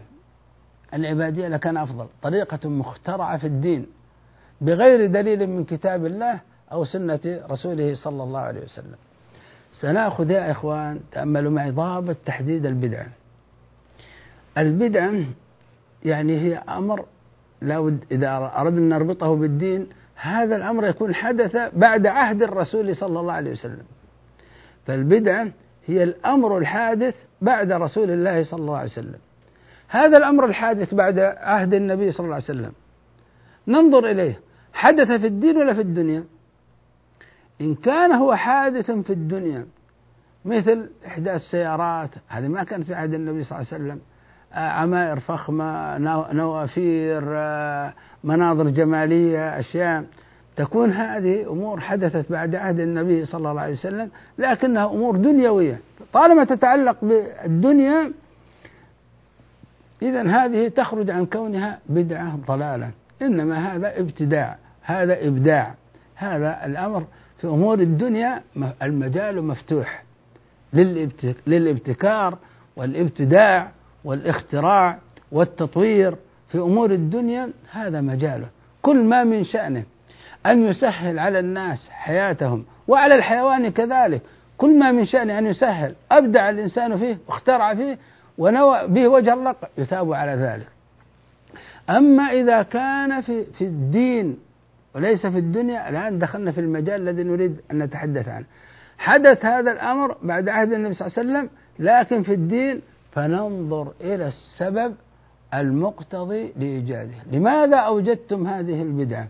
العبادية 0.94 1.48
لكان 1.48 1.76
أفضل. 1.76 2.06
طريقة 2.22 2.68
مخترعة 2.68 3.38
في 3.38 3.46
الدين 3.46 3.86
بغير 4.60 5.06
دليل 5.06 5.46
من 5.46 5.64
كتاب 5.64 6.06
الله 6.06 6.40
أو 6.72 6.84
سنة 6.84 7.40
رسوله 7.50 7.94
صلى 7.94 8.22
الله 8.22 8.40
عليه 8.40 8.64
وسلم. 8.64 8.96
سنأخذ 9.72 10.30
يا 10.30 10.50
إخوان 10.50 11.00
تأملوا 11.12 11.50
معي 11.50 11.70
ضابط 11.70 12.16
تحديد 12.26 12.66
البدعة 12.66 13.06
البدعة 14.58 15.24
يعني 16.04 16.40
هي 16.40 16.56
أمر 16.56 17.04
لا 17.62 17.98
إذا 18.10 18.52
أردنا 18.56 18.78
أن 18.78 18.88
نربطه 18.88 19.36
بالدين 19.36 19.86
هذا 20.14 20.56
الأمر 20.56 20.86
يكون 20.86 21.14
حدث 21.14 21.56
بعد 21.56 22.06
عهد 22.06 22.42
الرسول 22.42 22.96
صلى 22.96 23.20
الله 23.20 23.32
عليه 23.32 23.50
وسلم. 23.50 23.84
فالبدعة 24.86 25.48
هي 25.86 26.02
الأمر 26.02 26.58
الحادث 26.58 27.14
بعد 27.40 27.72
رسول 27.72 28.10
الله 28.10 28.44
صلى 28.44 28.60
الله 28.60 28.76
عليه 28.76 28.90
وسلم. 28.90 29.18
هذا 29.90 30.18
الأمر 30.18 30.44
الحادث 30.44 30.94
بعد 30.94 31.18
عهد 31.18 31.74
النبي 31.74 32.12
صلى 32.12 32.24
الله 32.24 32.34
عليه 32.34 32.44
وسلم. 32.44 32.72
ننظر 33.68 34.10
إليه. 34.10 34.40
حدث 34.72 35.12
في 35.12 35.26
الدين 35.26 35.56
ولا 35.56 35.74
في 35.74 35.80
الدنيا؟ 35.80 36.24
إن 37.60 37.74
كان 37.74 38.12
هو 38.12 38.34
حادث 38.34 38.90
في 38.90 39.12
الدنيا 39.12 39.66
مثل 40.44 40.90
إحداث 41.06 41.34
السيارات 41.34 42.10
هذه 42.28 42.48
ما 42.48 42.64
كانت 42.64 42.84
في 42.84 42.94
عهد 42.94 43.14
النبي 43.14 43.42
صلى 43.42 43.58
الله 43.58 43.72
عليه 43.72 43.84
وسلم. 43.84 44.00
آه، 44.52 44.68
عمائر 44.68 45.20
فخمة 45.20 45.98
نوافير 46.32 47.22
آه، 47.26 47.92
مناظر 48.24 48.68
جمالية 48.68 49.58
أشياء. 49.58 50.04
تكون 50.56 50.92
هذه 50.92 51.50
أمور 51.50 51.80
حدثت 51.80 52.32
بعد 52.32 52.54
عهد 52.54 52.80
النبي 52.80 53.24
صلى 53.24 53.50
الله 53.50 53.60
عليه 53.60 53.72
وسلم 53.72 54.10
لكنها 54.38 54.86
أمور 54.86 55.16
دنيوية. 55.16 55.80
طالما 56.12 56.44
تتعلق 56.44 56.96
بالدنيا 57.02 58.12
إذا 60.02 60.22
هذه 60.22 60.68
تخرج 60.68 61.10
عن 61.10 61.26
كونها 61.26 61.78
بدعة 61.88 62.38
ضلالة. 62.46 62.90
إنما 63.22 63.74
هذا 63.74 64.00
ابتداع 64.00 64.56
هذا 64.82 65.26
إبداع. 65.26 65.74
هذا 66.14 66.66
الأمر 66.66 67.04
في 67.38 67.46
أمور 67.46 67.80
الدنيا 67.80 68.42
المجال 68.82 69.42
مفتوح. 69.42 70.02
للابتكار 71.46 72.38
والابتداع 72.76 73.70
والاختراع 74.04 74.98
والتطوير 75.32 76.16
في 76.48 76.58
أمور 76.58 76.90
الدنيا 76.90 77.50
هذا 77.70 78.00
مجاله. 78.00 78.46
كل 78.82 79.04
ما 79.04 79.24
من 79.24 79.44
شأنه. 79.44 79.84
أن 80.46 80.66
يسهل 80.66 81.18
على 81.18 81.38
الناس 81.38 81.88
حياتهم 81.90 82.64
وعلى 82.88 83.14
الحيوان 83.14 83.68
كذلك. 83.68 84.22
كل 84.56 84.78
ما 84.78 84.92
من 84.92 85.04
شأنه 85.04 85.38
أن 85.38 85.46
يسهل. 85.46 85.94
أبدع 86.12 86.50
الإنسان 86.50 86.98
فيه 86.98 87.18
واخترع 87.28 87.74
فيه 87.74 87.98
ونوى 88.38 88.88
به 88.88 89.08
وجه 89.08 89.34
الله 89.34 89.54
يثاب 89.78 90.12
على 90.12 90.32
ذلك. 90.32 90.66
أما 91.90 92.22
إذا 92.22 92.62
كان 92.62 93.20
في 93.20 93.44
في 93.44 93.64
الدين 93.64 94.38
وليس 94.94 95.26
في 95.26 95.38
الدنيا 95.38 95.88
الآن 95.88 96.18
دخلنا 96.18 96.52
في 96.52 96.60
المجال 96.60 97.08
الذي 97.08 97.22
نريد 97.22 97.60
أن 97.70 97.78
نتحدث 97.78 98.28
عنه. 98.28 98.46
حدث 98.98 99.44
هذا 99.44 99.72
الأمر 99.72 100.16
بعد 100.22 100.48
عهد 100.48 100.72
النبي 100.72 100.94
صلى 100.94 101.06
الله 101.06 101.18
عليه 101.18 101.30
وسلم 101.30 101.50
لكن 101.78 102.22
في 102.22 102.34
الدين 102.34 102.80
فننظر 103.12 103.92
إلى 104.00 104.26
السبب 104.26 104.94
المقتضي 105.54 106.52
لإيجاده. 106.56 107.14
لماذا 107.32 107.76
أوجدتم 107.76 108.46
هذه 108.46 108.82
البدعة؟ 108.82 109.28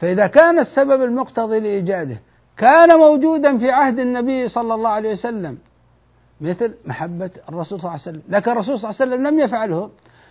فإذا 0.00 0.26
كان 0.26 0.58
السبب 0.58 1.02
المقتضي 1.02 1.60
لإيجاده 1.60 2.16
كان 2.56 2.98
موجودا 2.98 3.58
في 3.58 3.70
عهد 3.70 3.98
النبي 3.98 4.48
صلى 4.48 4.74
الله 4.74 4.90
عليه 4.90 5.12
وسلم 5.12 5.58
مثل 6.42 6.74
محبة 6.84 7.30
الرسول 7.48 7.80
صلى 7.80 7.88
الله 7.88 7.90
عليه 7.90 8.02
وسلم. 8.02 8.22
لكن 8.28 8.50
الرسول 8.50 8.78
صلى 8.80 8.90
الله 8.90 9.00
عليه 9.00 9.12
وسلم 9.12 9.26
لم 9.26 9.40
يفعله 9.40 9.90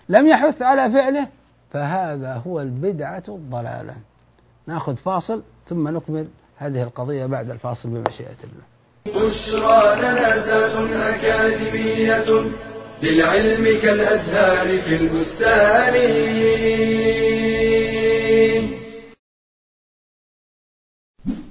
لم 0.10 0.28
يحث 0.28 0.62
على 0.62 0.92
فعله 0.92 1.28
فهذا 1.72 2.34
هو 2.48 2.62
البدعة 2.62 3.24
الضلالة. 3.30 3.96
نأخذ 4.68 4.96
فاصل 4.96 5.44
ثم 5.66 5.88
نكمل 5.88 6.28
هذه 6.58 6.84
القضية 6.84 7.26
بعد 7.26 7.50
الفاصل 7.50 7.90
بمشيئة 7.90 8.38
الله. 8.44 8.64
بشرى 9.06 10.02
لنا 10.02 11.16
أكاديمية 11.16 12.52
للعلم 13.04 13.82
كالأزهار 13.82 14.82
في 14.82 14.96
البستان. 14.96 15.94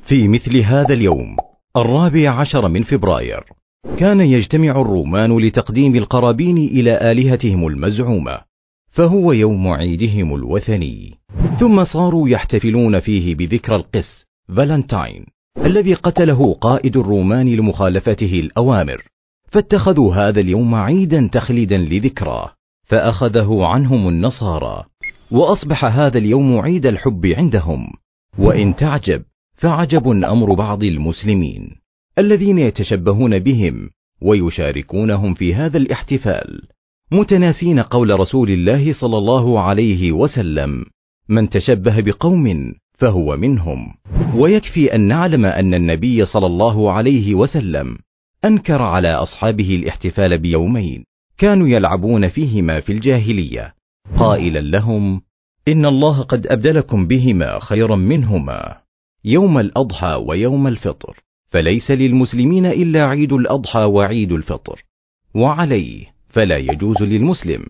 في 0.07 0.29
مثل 0.29 0.57
هذا 0.57 0.95
اليوم 0.95 1.37
الرابع 1.77 2.41
عشر 2.41 2.69
من 2.69 2.83
فبراير 2.83 3.45
كان 4.01 4.21
يجتمع 4.21 4.81
الرومان 4.81 5.39
لتقديم 5.39 5.97
القرابين 5.97 6.59
إلى 6.59 7.13
آلهتهم 7.13 7.67
المزعومة 7.67 8.41
فهو 8.91 9.33
يوم 9.33 9.69
عيدهم 9.69 10.35
الوثني. 10.35 11.19
ثم 11.61 11.85
صاروا 11.85 12.29
يحتفلون 12.29 13.01
فيه 13.01 13.35
بذكرى 13.35 13.77
القس 13.77 14.27
فالنتاين 14.57 15.27
الذي 15.65 15.95
قتله 15.95 16.55
قائد 16.55 16.97
الرومان 16.97 17.49
لمخالفته 17.49 18.33
الأوامر. 18.33 19.03
فاتخذوا 19.51 20.15
هذا 20.15 20.41
اليوم 20.41 20.75
عيدا 20.75 21.29
تخليدا 21.33 21.79
لذكراه 21.79 22.53
فأخذه 22.85 23.65
عنهم 23.65 24.09
النصارى. 24.09 24.85
وأصبح 25.31 25.85
هذا 25.85 26.19
اليوم 26.19 26.59
عيد 26.59 26.87
الحب 26.87 27.27
عندهم 27.27 27.93
وإن 28.39 28.77
تعجب 28.77 29.23
فعجب 29.57 30.09
أمر 30.09 30.55
بعض 30.55 30.85
المسلمين. 30.85 31.81
الذين 32.19 32.59
يتشبهون 32.59 33.39
بهم 33.39 33.91
ويشاركونهم 34.23 35.35
في 35.35 35.55
هذا 35.55 35.79
الاحتفال 35.79 36.63
متناسين 37.13 37.81
قول 37.81 38.21
رسول 38.21 38.51
الله 38.51 38.93
صلى 38.93 39.19
الله 39.19 39.61
عليه 39.61 40.13
وسلم 40.13 40.85
من 41.29 41.49
تشبه 41.49 42.01
بقوم 42.01 42.75
فهو 42.99 43.37
منهم. 43.37 43.95
ويكفي 44.35 44.95
أن 44.95 45.01
نعلم 45.01 45.45
أن 45.45 45.75
النبي 45.75 46.25
صلى 46.25 46.47
الله 46.47 46.93
عليه 46.93 47.35
وسلم 47.35 47.99
أنكر 48.45 48.83
على 48.83 49.09
أصحابه 49.09 49.75
الاحتفال 49.75 50.39
بيومين 50.39 51.05
كانوا 51.39 51.69
يلعبون 51.69 52.29
فيهما 52.29 52.81
في 52.81 52.93
الجاهلية. 52.93 53.75
قائلا 54.19 54.59
لهم 54.59 55.23
إن 55.69 55.87
الله 55.87 56.23
قد 56.23 56.47
أبدلكم 56.47 57.07
بهما 57.07 57.59
خيرا 57.59 57.97
منهما 57.97 58.77
يوم 59.25 59.59
الأضحى 59.59 60.25
ويوم 60.27 60.67
الفطر. 60.67 61.17
فليس 61.51 61.91
للمسلمين 61.91 62.67
إلا 62.67 63.05
عيد 63.07 63.33
الأضحى 63.33 63.81
وعيد 63.81 64.33
الفطر. 64.33 64.85
وعليه 65.35 66.07
فلا 66.29 66.57
يجوز 66.57 67.03
للمسلم 67.03 67.67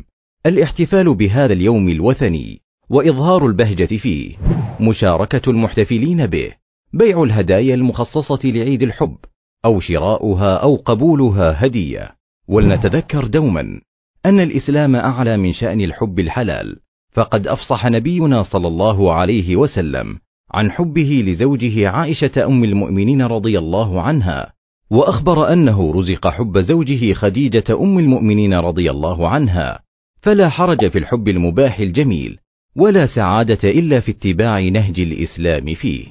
الاحتفال 0.46 1.14
بهذا 1.14 1.52
اليوم 1.52 1.88
الوثني 1.88 2.60
وإظهار 2.90 3.46
البهجة 3.46 3.96
فيه 3.96 4.36
مشاركة 4.80 5.50
المحتفلين 5.50 6.26
به 6.26 6.52
بيع 6.92 7.22
الهدايا 7.22 7.74
المخصصة 7.74 8.40
لعيد 8.44 8.82
الحب 8.82 9.16
أو 9.64 9.80
شراؤها 9.80 10.56
أو 10.56 10.76
قبولها 10.76 11.66
هدية. 11.66 12.14
ولنتذكر 12.48 13.26
دوما 13.26 13.80
أن 14.26 14.40
الإسلام 14.40 14.96
أعلى 14.96 15.36
من 15.36 15.52
شأن 15.52 15.80
الحب 15.80 16.20
الحلال 16.20 16.76
فقد 17.12 17.46
أفصح 17.46 17.86
نبينا 17.86 18.42
صلى 18.42 18.68
الله 18.68 19.14
عليه 19.14 19.56
وسلم 19.56 20.18
عن 20.54 20.70
حبه 20.70 21.24
لزوجه 21.26 21.88
عائشة 21.88 22.46
أم 22.46 22.64
المؤمنين 22.64 23.22
رضي 23.22 23.58
الله 23.58 24.02
عنها 24.02 24.52
وأخبر 24.90 25.52
أنه 25.52 25.92
رزق 25.92 26.28
حب 26.28 26.58
زوجه 26.58 27.12
خديجة 27.12 27.64
أم 27.70 27.98
المؤمنين 27.98 28.54
رضي 28.54 28.90
الله 28.90 29.28
عنها 29.28 29.80
فلا 30.22 30.48
حرج 30.48 30.88
في 30.90 30.98
الحب 30.98 31.28
المباح 31.28 31.78
الجميل 31.78 32.38
ولا 32.76 33.06
سعادة 33.06 33.58
إلا 33.64 34.00
في 34.00 34.10
اتباع 34.10 34.60
نهج 34.60 35.00
الإسلام 35.00 35.74
فيه. 35.74 36.06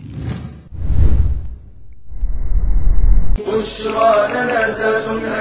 بشرى 3.40 4.28
لنا 4.34 4.60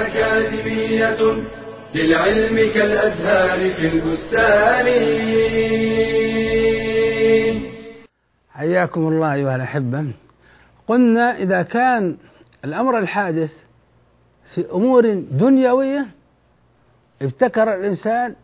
أكاديمية 0.07 1.17
للعلم 1.95 2.73
كالأزهار 2.73 3.73
في 3.73 3.87
البستان. 3.93 4.87
حياكم 8.59 9.07
الله 9.07 9.33
أيها 9.33 9.55
الأحبة. 9.55 10.05
قلنا 10.87 11.37
إذا 11.37 11.61
كان 11.61 12.17
الأمر 12.65 12.99
الحادث 12.99 13.51
في 14.55 14.65
أمور 14.71 15.13
دنيوية 15.31 16.05
ابتكر 17.21 17.75
الإنسان 17.75 18.35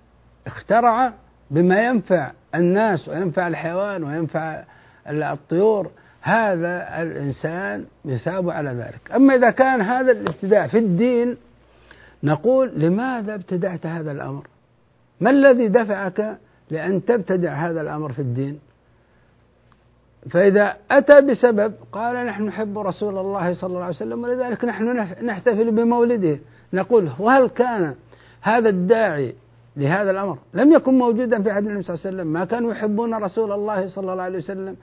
اخترع 0.47 1.13
بما 1.51 1.81
ينفع 1.81 2.31
الناس 2.55 3.09
وينفع 3.09 3.47
الحيوان 3.47 4.03
وينفع 4.03 4.63
الطيور 5.07 5.91
هذا 6.21 7.01
الإنسان 7.01 7.85
يثاب 8.05 8.49
على 8.49 8.69
ذلك. 8.69 9.11
أما 9.15 9.35
إذا 9.35 9.49
كان 9.49 9.81
هذا 9.81 10.11
الابتداع 10.11 10.67
في 10.67 10.77
الدين 10.77 11.37
نقول 12.23 12.71
لماذا 12.75 13.35
ابتدعت 13.35 13.85
هذا 13.85 14.11
الأمر؟ 14.11 14.47
ما 15.19 15.29
الذي 15.29 15.67
دفعك 15.67 16.37
لأن 16.71 17.05
تبتدع 17.05 17.53
هذا 17.53 17.81
الأمر 17.81 18.11
في 18.11 18.19
الدين؟ 18.19 18.59
فإذا 20.29 20.77
أتى 20.91 21.21
بسبب 21.21 21.73
قال 21.91 22.25
نحن 22.25 22.43
نحب 22.43 22.77
رسول 22.79 23.17
الله 23.17 23.53
صلى 23.53 23.67
الله 23.67 23.83
عليه 23.83 23.95
وسلم 23.95 24.23
ولذلك 24.23 24.65
نحن 24.65 25.07
نحتفل 25.23 25.71
بمولده. 25.71 26.39
نقول 26.73 27.09
وهل 27.19 27.47
كان 27.47 27.95
هذا 28.41 28.69
الداعي 28.69 29.35
لهذا 29.77 30.11
الأمر 30.11 30.37
لم 30.53 30.73
يكن 30.73 30.93
موجودا 30.97 31.41
في 31.41 31.51
عهد 31.51 31.65
النبي 31.65 31.83
صلى 31.83 31.95
الله 31.95 32.05
عليه 32.05 32.15
وسلم؟ 32.15 32.33
ما 32.33 32.45
كانوا 32.45 32.71
يحبون 32.71 33.13
رسول 33.13 33.51
الله 33.51 33.87
صلى 33.87 34.11
الله 34.11 34.23
عليه 34.23 34.37
وسلم؟ 34.37 34.75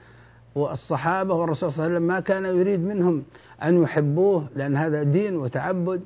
والصحابة 0.54 1.34
والرسول 1.34 1.72
صلى 1.72 1.84
الله 1.84 1.84
عليه 1.84 1.94
وسلم 1.94 2.08
ما 2.08 2.20
كان 2.20 2.44
يريد 2.44 2.80
منهم 2.80 3.22
أن 3.62 3.82
يحبوه 3.82 4.46
لأن 4.56 4.76
هذا 4.76 5.02
دين 5.02 5.36
وتعبد. 5.36 6.02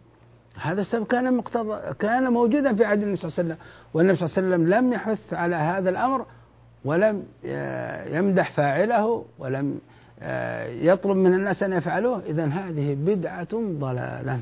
هذا 0.60 0.80
السبب 0.80 1.06
كان 1.06 1.36
مقتضى 1.36 1.94
كان 1.98 2.32
موجودا 2.32 2.74
في 2.74 2.84
عهد 2.84 3.02
النبي 3.02 3.16
صلى 3.16 3.28
الله 3.28 3.38
عليه 3.38 3.48
وسلم 3.48 3.56
والنبي 3.94 4.16
صلى 4.16 4.26
الله 4.26 4.36
عليه 4.36 4.64
وسلم 4.64 4.74
لم 4.74 4.92
يحث 4.92 5.34
على 5.34 5.56
هذا 5.56 5.90
الأمر 5.90 6.26
ولم 6.84 7.24
يمدح 8.06 8.50
فاعله 8.52 9.24
ولم 9.38 9.80
يطلب 10.68 11.16
من 11.16 11.34
الناس 11.34 11.62
أن 11.62 11.72
يفعلوه 11.72 12.22
إذا 12.26 12.44
هذه 12.46 12.94
بدعة 12.94 13.48
ضلالة 13.54 14.40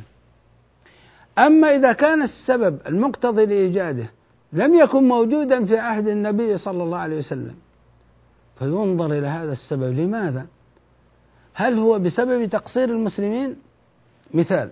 أما 1.38 1.68
إذا 1.68 1.92
كان 1.92 2.22
السبب 2.22 2.78
المقتضي 2.86 3.46
لإيجاده 3.46 4.10
لم 4.52 4.74
يكن 4.74 5.08
موجودا 5.08 5.64
في 5.64 5.78
عهد 5.78 6.08
النبي 6.08 6.58
صلى 6.58 6.82
الله 6.82 6.98
عليه 6.98 7.18
وسلم 7.18 7.54
فينظر 8.58 9.12
إلى 9.12 9.26
هذا 9.26 9.52
السبب 9.52 9.98
لماذا؟ 9.98 10.46
هل 11.54 11.78
هو 11.78 11.98
بسبب 11.98 12.48
تقصير 12.48 12.88
المسلمين؟ 12.88 13.56
مثال 14.34 14.70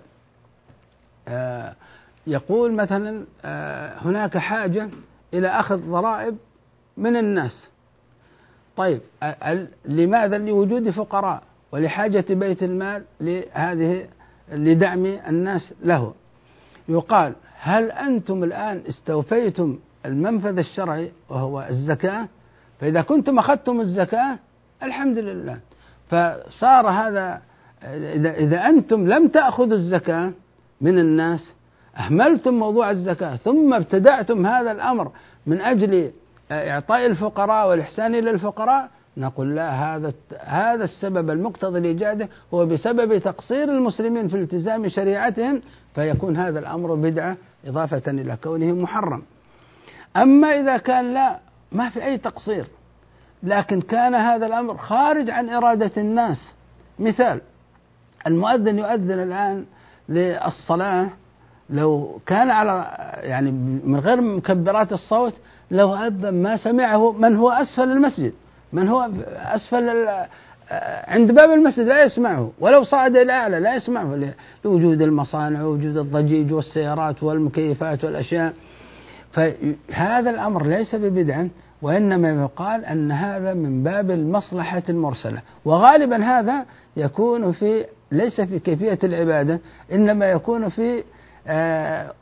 آه 1.28 1.74
يقول 2.26 2.72
مثلا 2.72 3.24
آه 3.44 3.98
هناك 3.98 4.38
حاجة 4.38 4.88
إلى 5.34 5.48
أخذ 5.48 5.90
ضرائب 5.90 6.36
من 6.96 7.16
الناس. 7.16 7.68
طيب 8.76 9.00
لماذا؟ 9.84 10.38
لوجود 10.38 10.90
فقراء 10.90 11.42
ولحاجة 11.72 12.24
بيت 12.30 12.62
المال 12.62 13.04
لهذه 13.20 14.08
لدعم 14.52 15.06
الناس 15.06 15.74
له. 15.84 16.14
يقال 16.88 17.32
هل 17.60 17.90
أنتم 17.90 18.44
الآن 18.44 18.82
استوفيتم 18.88 19.78
المنفذ 20.06 20.58
الشرعي 20.58 21.12
وهو 21.28 21.66
الزكاة؟ 21.70 22.28
فإذا 22.80 23.02
كنتم 23.02 23.38
أخذتم 23.38 23.80
الزكاة 23.80 24.38
الحمد 24.82 25.18
لله. 25.18 25.58
فصار 26.08 26.88
هذا 26.88 27.42
إذا, 27.84 28.66
أنتم 28.68 29.08
لم 29.08 29.28
تأخذوا 29.28 29.76
الزكاة 29.76 30.32
من 30.80 30.98
الناس 30.98 31.54
أهملتم 31.96 32.54
موضوع 32.54 32.90
الزكاة 32.90 33.36
ثم 33.36 33.74
ابتدعتم 33.74 34.46
هذا 34.46 34.72
الأمر 34.72 35.12
من 35.46 35.60
أجل 35.60 36.12
إعطاء 36.52 37.06
الفقراء 37.06 37.68
والإحسان 37.68 38.14
إلى 38.14 38.30
الفقراء 38.30 38.88
نقول 39.16 39.56
لا 39.56 39.70
هذا 39.70 40.12
هذا 40.40 40.84
السبب 40.84 41.30
المقتضي 41.30 41.80
لإيجاده 41.80 42.28
هو 42.54 42.66
بسبب 42.66 43.18
تقصير 43.18 43.64
المسلمين 43.64 44.28
في 44.28 44.36
التزام 44.36 44.88
شريعتهم 44.88 45.62
فيكون 45.94 46.36
هذا 46.36 46.58
الأمر 46.58 46.94
بدعة 46.94 47.36
إضافة 47.66 48.02
إلى 48.10 48.36
كونه 48.44 48.72
محرم. 48.72 49.22
أما 50.16 50.48
إذا 50.48 50.76
كان 50.76 51.14
لا 51.14 51.38
ما 51.72 51.88
في 51.88 52.04
أي 52.04 52.18
تقصير. 52.18 52.66
لكن 53.42 53.80
كان 53.80 54.14
هذا 54.14 54.46
الأمر 54.46 54.76
خارج 54.76 55.30
عن 55.30 55.50
إرادة 55.50 55.90
الناس. 55.96 56.54
مثال 56.98 57.40
المؤذن 58.26 58.78
يؤذن 58.78 59.22
الآن 59.22 59.64
للصلاة 60.08 61.08
لو 61.70 62.18
كان 62.26 62.50
على 62.50 62.86
يعني 63.22 63.50
من 63.84 64.00
غير 64.00 64.20
مكبرات 64.20 64.92
الصوت 64.92 65.34
لو 65.70 65.94
أذن 65.94 66.42
ما 66.42 66.56
سمعه 66.56 67.12
من 67.12 67.36
هو 67.36 67.50
أسفل 67.50 67.90
المسجد 67.90 68.32
من 68.72 68.88
هو 68.88 69.10
أسفل 69.36 70.08
عند 71.08 71.32
باب 71.32 71.50
المسجد 71.50 71.86
لا 71.86 72.04
يسمعه 72.04 72.50
ولو 72.60 72.84
صعد 72.84 73.16
إلى 73.16 73.32
أعلى 73.32 73.60
لا 73.60 73.74
يسمعه 73.74 74.34
لوجود 74.64 75.02
المصانع 75.02 75.62
ووجود 75.62 75.96
الضجيج 75.96 76.52
والسيارات 76.52 77.22
والمكيفات 77.22 78.04
والأشياء. 78.04 78.52
فهذا 79.32 80.30
الأمر 80.30 80.66
ليس 80.66 80.94
ببدعة 80.94 81.46
وإنما 81.82 82.42
يقال 82.42 82.84
أن 82.84 83.12
هذا 83.12 83.54
من 83.54 83.82
باب 83.82 84.10
المصلحة 84.10 84.82
المرسلة. 84.88 85.42
وغالبا 85.64 86.24
هذا 86.24 86.64
يكون 86.96 87.52
في 87.52 87.84
ليس 88.12 88.40
في 88.40 88.58
كيفية 88.58 88.98
العبادة 89.04 89.60
إنما 89.92 90.26
يكون 90.26 90.68
في 90.68 91.04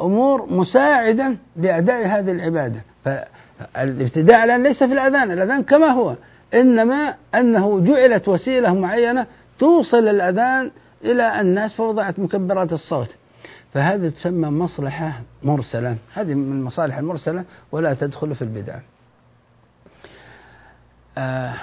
أمور 0.01 0.47
مساعدة 0.53 1.37
لأداء 1.57 2.07
هذه 2.07 2.31
العبادة. 2.31 2.81
فالابتداع 3.05 4.45
الآن 4.45 4.63
ليس 4.63 4.79
في 4.79 4.93
الأذان 4.93 5.31
الأذان 5.31 5.63
كما 5.63 5.87
هو. 5.87 6.15
إنما 6.55 7.15
أنه 7.35 7.81
جعلت 7.81 8.29
وسيلة 8.29 8.75
معينة 8.75 9.27
توصل 9.59 10.09
الأذان 10.09 10.71
إلى 11.05 11.41
الناس 11.41 11.75
فوضعت 11.75 12.19
مكبرات 12.19 12.73
الصوت. 12.73 13.17
فهذه 13.75 14.09
تسمى 14.09 14.49
مصلحة 14.49 15.21
مرسلة. 15.43 15.97
هذه 16.15 16.35
من 16.35 16.53
المصالح 16.53 16.99
المرسلة 16.99 17.45
ولا 17.73 17.95
تدخل 17.95 18.35
في 18.35 18.43
البدعة 18.43 18.81
آه 21.19 21.55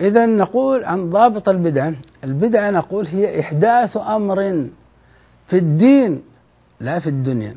إذا 0.00 0.26
نقول 0.26 0.84
عن 0.84 1.10
ضابط 1.10 1.48
البدعة 1.48 1.92
البدعة 2.24 2.70
نقول 2.70 3.06
هي 3.06 3.40
إحداث 3.40 3.96
أمر 3.96 4.66
في 5.48 5.56
الدين. 5.56 6.22
لا 6.80 6.98
في 6.98 7.06
الدنيا. 7.06 7.56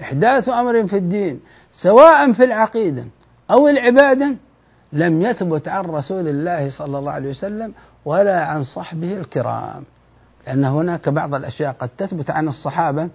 إحداث 0.00 0.48
أمر 0.48 0.86
في 0.86 0.96
الدين 0.96 1.40
سواء 1.72 2.32
في 2.32 2.44
العقيدة 2.44 3.04
أو 3.50 3.68
العبادة 3.68 4.34
لم 4.92 5.22
يثبت 5.22 5.68
عن 5.68 5.84
رسول 5.84 6.28
الله 6.28 6.70
صلى 6.70 6.98
الله 6.98 7.12
عليه 7.12 7.30
وسلم 7.30 7.72
ولا 8.04 8.44
عن 8.44 8.62
صحبه 8.62 9.12
الكرام. 9.12 9.82
لأن 10.46 10.64
هناك 10.64 11.08
بعض 11.08 11.34
الأشياء 11.34 11.72
قد 11.72 11.88
تثبت 11.98 12.30
عن 12.30 12.48
الصحابة 12.48 13.08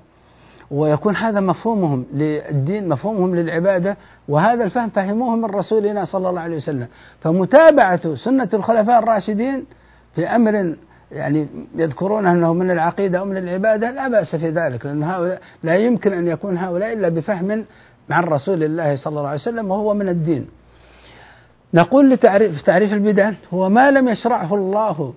ويكون 0.72 1.16
هذا 1.16 1.40
مفهومهم 1.40 2.06
للدين 2.14 2.90
مفهومهم 2.90 3.36
للعبادة 3.36 3.98
وهذا 4.28 4.64
الفهم 4.64 4.90
فهموه 4.90 5.36
من 5.36 5.46
رسولنا 5.46 6.06
صلى 6.06 6.30
الله 6.30 6.42
عليه 6.42 6.58
وسلم. 6.58 6.88
فمتابعة 7.22 8.16
سنة 8.16 8.50
الخلفاء 8.54 9.00
الراشدين 9.00 9.66
في 10.16 10.28
أمر 10.28 10.76
يعني 11.14 11.48
يذكرون 11.76 12.26
أنه 12.26 12.54
من 12.54 12.72
العقيدة 12.72 13.20
أو 13.20 13.26
من 13.26 13.38
العبادة 13.38 13.92
لا 13.92 14.08
بأس 14.08 14.36
في 14.36 14.50
ذلك 14.50 14.86
لأن 14.86 15.04
هؤلاء 15.04 15.42
لا 15.64 15.76
يمكن 15.76 16.14
أن 16.14 16.28
يكون 16.28 16.58
هؤلاء 16.58 16.94
إلا 16.94 17.10
بفهم 17.10 17.66
عن 18.10 18.24
رسول 18.24 18.64
الله 18.64 18.96
صلى 18.96 19.20
الله 19.20 19.28
عليه 19.28 19.42
وسلم 19.42 19.72
وهو 19.72 19.94
من 19.94 20.10
الدين. 20.10 20.48
نقول 21.74 22.10
لتعريف 22.10 22.62
تعريف 22.62 22.94
البدعة 22.94 23.36
هو 23.54 23.70
ما 23.70 23.92
لم 23.92 24.08
يشرعه 24.08 24.56
الله 24.56 25.14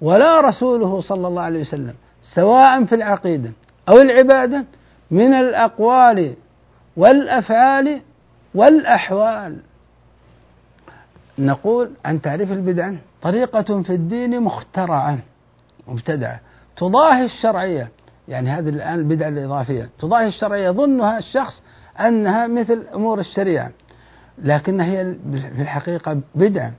ولا 0.00 0.40
رسوله 0.40 1.00
صلى 1.00 1.28
الله 1.28 1.42
عليه 1.42 1.60
وسلم 1.60 1.94
سواء 2.34 2.84
في 2.84 2.94
العقيدة 2.94 3.50
أو 3.88 3.94
العبادة 3.98 4.64
من 5.10 5.34
الأقوال 5.34 6.34
والأفعال 6.96 8.00
والأحوال. 8.54 9.56
نقول 11.38 11.90
عن 12.04 12.20
تعريف 12.20 12.52
البدعة 12.52 12.94
طريقة 13.22 13.82
في 13.82 13.90
الدين 13.90 14.40
مخترعة. 14.40 15.18
مبتدعة. 15.88 16.40
تضاهي 16.76 17.24
الشرعية 17.24 17.88
يعني 18.28 18.50
هذه 18.50 18.68
الآن 18.68 18.98
البدعة 18.98 19.28
الإضافية. 19.28 19.88
تضاهي 19.98 20.26
الشرعية 20.26 20.68
يظنها 20.68 21.18
الشخص 21.18 21.62
أنها 22.00 22.46
مثل 22.46 22.86
أمور 22.94 23.18
الشريعة 23.18 23.70
لكنها 24.38 24.86
هي 24.86 25.14
في 25.56 25.62
الحقيقة 25.62 26.20
بدعة. 26.34 26.72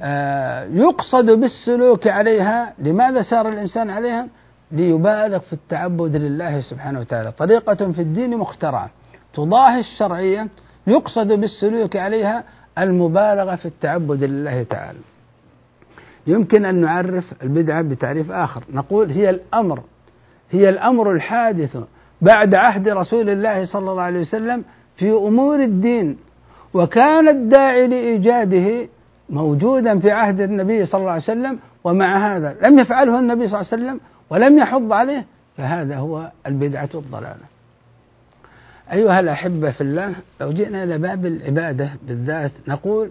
آه 0.00 0.64
يقصد 0.64 1.30
بالسلوك 1.30 2.06
عليها. 2.06 2.74
لماذا 2.78 3.22
سار 3.22 3.48
الإنسان 3.48 3.90
عليها؟ 3.90 4.28
ليبالغ 4.72 5.38
في 5.38 5.52
التعبد 5.52 6.16
لله 6.16 6.60
سبحانه 6.60 7.00
وتعالى. 7.00 7.32
طريقة 7.32 7.92
في 7.92 8.02
الدين 8.02 8.36
مخترعة. 8.36 8.90
تضاهي 9.34 9.80
الشرعية 9.80 10.48
يقصد 10.86 11.32
بالسلوك 11.32 11.96
عليها 11.96 12.44
المبالغة 12.78 13.54
في 13.54 13.66
التعبد 13.66 14.24
لله 14.24 14.62
تعالى. 14.62 14.98
يمكن 16.26 16.64
أن 16.64 16.74
نعرف 16.74 17.42
البدعة 17.42 17.82
بتعريف 17.82 18.30
آخر. 18.30 18.64
نقول 18.72 19.10
هي 19.10 19.30
الأمر 19.30 19.80
هي 20.50 20.68
الأمر 20.68 21.12
الحادث 21.12 21.76
بعد 22.22 22.54
عهد 22.54 22.88
رسول 22.88 23.30
الله 23.30 23.64
صلى 23.64 23.90
الله 23.90 24.02
عليه 24.02 24.20
وسلم 24.20 24.64
في 24.96 25.10
أمور 25.10 25.62
الدين. 25.62 26.16
وكان 26.74 27.28
الداعي 27.28 27.86
لإيجاده 27.88 28.88
موجودا 29.30 29.98
في 29.98 30.10
عهد 30.10 30.40
النبي 30.40 30.86
صلى 30.86 31.00
الله 31.00 31.10
عليه 31.12 31.22
وسلم 31.22 31.58
ومع 31.84 32.36
هذا 32.36 32.56
لم 32.68 32.78
يفعله 32.78 33.18
النبي 33.18 33.48
صلى 33.48 33.60
الله 33.60 33.72
عليه 33.72 33.82
وسلم 33.84 34.00
ولم 34.30 34.58
يحض 34.58 34.92
عليه 34.92 35.24
فهذا 35.56 35.96
هو 35.96 36.30
البدعة 36.46 36.88
الضلالة. 36.94 37.46
أيها 38.92 39.20
الأحبة 39.20 39.70
في 39.70 39.80
الله 39.80 40.14
لو 40.40 40.52
جئنا 40.52 40.84
إلى 40.84 40.98
باب 40.98 41.26
العبادة 41.26 41.90
بالذات 42.08 42.50
نقول 42.68 43.10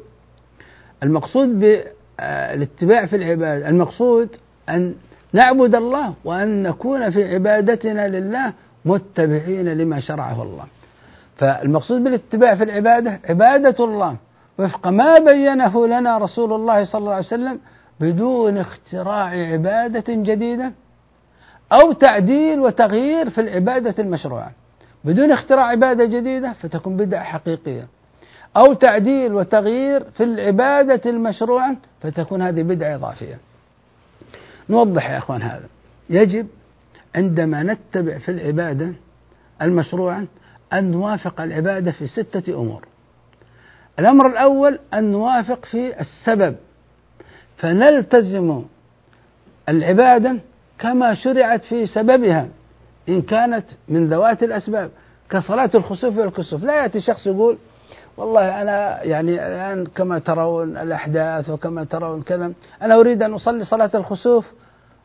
المقصود 1.04 1.82
بالاتباع 2.20 3.06
في 3.06 3.16
العبادة. 3.16 3.70
المقصود 3.70 4.30
أن 4.70 4.96
نعبد 5.34 5.76
الله 5.76 6.14
وأن 6.26 6.64
نكون 6.64 7.10
في 7.10 7.34
عبادتنا 7.34 8.08
لله 8.08 8.54
متبعين 8.86 9.66
لما 9.66 10.00
شرعه 10.00 10.44
الله. 10.44 10.64
فالمقصود 11.36 12.04
بالاتباع 12.04 12.56
في 12.56 12.64
العبادة 12.64 13.20
عبادة 13.30 13.86
الله. 13.86 14.18
وفق 14.60 14.88
ما 14.88 15.16
بينه 15.20 15.88
لنا 15.88 16.18
رسول 16.18 16.54
الله 16.54 16.84
صلى 16.84 17.00
الله 17.00 17.14
عليه 17.14 17.26
وسلم 17.26 17.60
بدون 18.00 18.58
اختراع 18.58 19.26
عبادة 19.26 20.04
جديدة 20.08 20.72
أو 21.72 21.92
تعديل 21.92 22.60
وتغيير 22.60 23.30
في 23.30 23.42
العبادة 23.42 23.96
المشروعة. 24.00 24.52
بدون 25.04 25.32
اختراع 25.32 25.66
عبادة 25.66 26.06
جديدة 26.06 26.54
فتكون 26.54 26.98
بدعة 26.98 27.24
حقيقية. 27.24 27.88
أو 28.58 28.74
تعديل 28.74 29.34
وتغيير 29.34 30.04
في 30.04 30.24
العبادة 30.24 31.10
المشروعة 31.10 31.78
فتكون 32.02 32.42
هذه 32.42 32.64
بدعة 32.64 32.96
إضافية. 32.96 33.40
نوضح 34.70 35.10
يا 35.10 35.18
أخوان 35.18 35.42
هذا. 35.42 35.68
يجب 36.10 36.48
عندما 37.16 37.64
نتبع 37.64 38.18
في 38.18 38.32
العبادة 38.32 38.94
المشروعة 39.62 40.24
أن 40.74 40.92
نوافق 40.92 41.42
العبادة 41.42 41.92
في 41.92 42.08
ستة 42.08 42.62
أمور. 42.62 42.88
الأمر 44.00 44.28
الأول 44.28 44.80
أن 44.94 45.12
نوافق 45.12 45.66
في 45.66 46.00
السبب. 46.00 46.56
فنلتزم 47.58 48.64
العبادة 49.70 50.38
كما 50.80 51.14
شرعت 51.14 51.64
في 51.64 51.86
سببها 51.86 52.50
إن 53.10 53.22
كانت 53.22 53.66
من 53.88 54.06
ذوات 54.06 54.44
الأسباب 54.44 54.92
كصلاة 55.30 55.70
الخسوف 55.76 56.18
والكسوف. 56.18 56.64
لا 56.64 56.82
يأتي 56.82 57.02
شخص 57.02 57.28
يقول 57.28 57.58
والله 58.18 58.62
أنا 58.62 59.04
يعني 59.04 59.48
الآن 59.48 59.86
كما 59.86 60.20
ترون 60.20 60.78
الأحداث 60.78 61.50
وكما 61.50 61.84
ترون 61.84 62.22
كذا 62.22 62.54
أنا 62.82 62.96
أريد 62.96 63.24
أن 63.24 63.34
أصلي 63.34 63.64
صلاة 63.64 63.92
الخسوف 63.96 64.52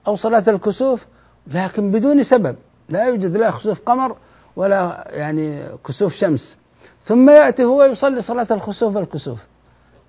أو 0.06 0.16
صلاة 0.16 0.44
الكسوف 0.48 1.06
لكن 1.46 1.90
بدون 1.90 2.24
سبب 2.24 2.56
لا 2.88 3.04
يوجد 3.04 3.36
لا 3.36 3.50
خسوف 3.50 3.80
قمر 3.80 4.16
ولا 4.56 5.04
يعني 5.10 5.62
كسوف 5.86 6.12
شمس. 6.14 6.56
ثم 7.04 7.30
يأتي 7.30 7.64
هو 7.64 7.84
يصلي 7.84 8.22
صلاة 8.22 8.46
الخسوف 8.50 8.96
والكسوف. 8.96 9.38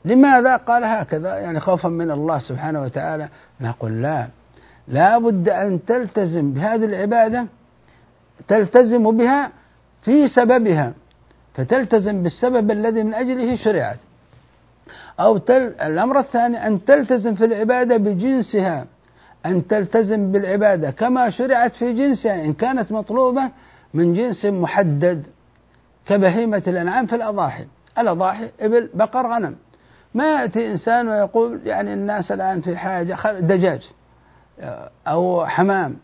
لماذا؟ 0.05 0.55
قال 0.55 0.83
هكذا 0.83 1.37
يعني 1.37 1.59
خوفا 1.59 1.89
من 1.89 2.11
الله 2.11 2.39
سبحانه 2.39 2.81
وتعالى. 2.81 3.29
نقول 3.61 4.01
لا 4.01 4.27
لا 4.87 5.17
بد 5.17 5.49
أن 5.49 5.85
تلتزم 5.85 6.53
بهذه 6.53 6.85
العبادة 6.85 7.45
تلتزم 8.47 9.17
بها 9.17 9.51
في 10.01 10.27
سببها. 10.27 10.93
فتلتزم 11.53 12.23
بالسبب 12.23 12.71
الذي 12.71 13.03
من 13.03 13.13
أجله 13.13 13.55
شرعت. 13.55 13.97
أو 15.19 15.37
تل 15.37 15.73
الأمر 15.81 16.19
الثاني 16.19 16.67
أن 16.67 16.85
تلتزم 16.85 17.35
في 17.35 17.45
العبادة 17.45 17.97
بجنسها. 17.97 18.85
أن 19.45 19.67
تلتزم 19.67 20.31
بالعبادة 20.31 20.91
كما 20.91 21.29
شرعت 21.29 21.73
في 21.73 21.93
جنسها 21.93 22.45
إن 22.45 22.53
كانت 22.53 22.91
مطلوبة 22.91 23.49
من 23.93 24.13
جنس 24.13 24.45
محدد 24.45 25.27
كبهيمة 26.05 26.63
الأنعام 26.67 27.05
في 27.05 27.15
الأضاحي. 27.15 27.65
الأضاحي 27.97 28.49
إبل 28.59 28.89
بقر 28.93 29.27
غنم. 29.27 29.55
ما 30.13 30.41
يأتي 30.41 30.71
إنسان 30.71 31.07
ويقول 31.07 31.61
يعني 31.65 31.93
الناس 31.93 32.31
الآن 32.31 32.61
في 32.61 32.77
حاجة 32.77 33.39
دجاج 33.39 33.91
أو 35.07 35.45
حمام. 35.45 35.97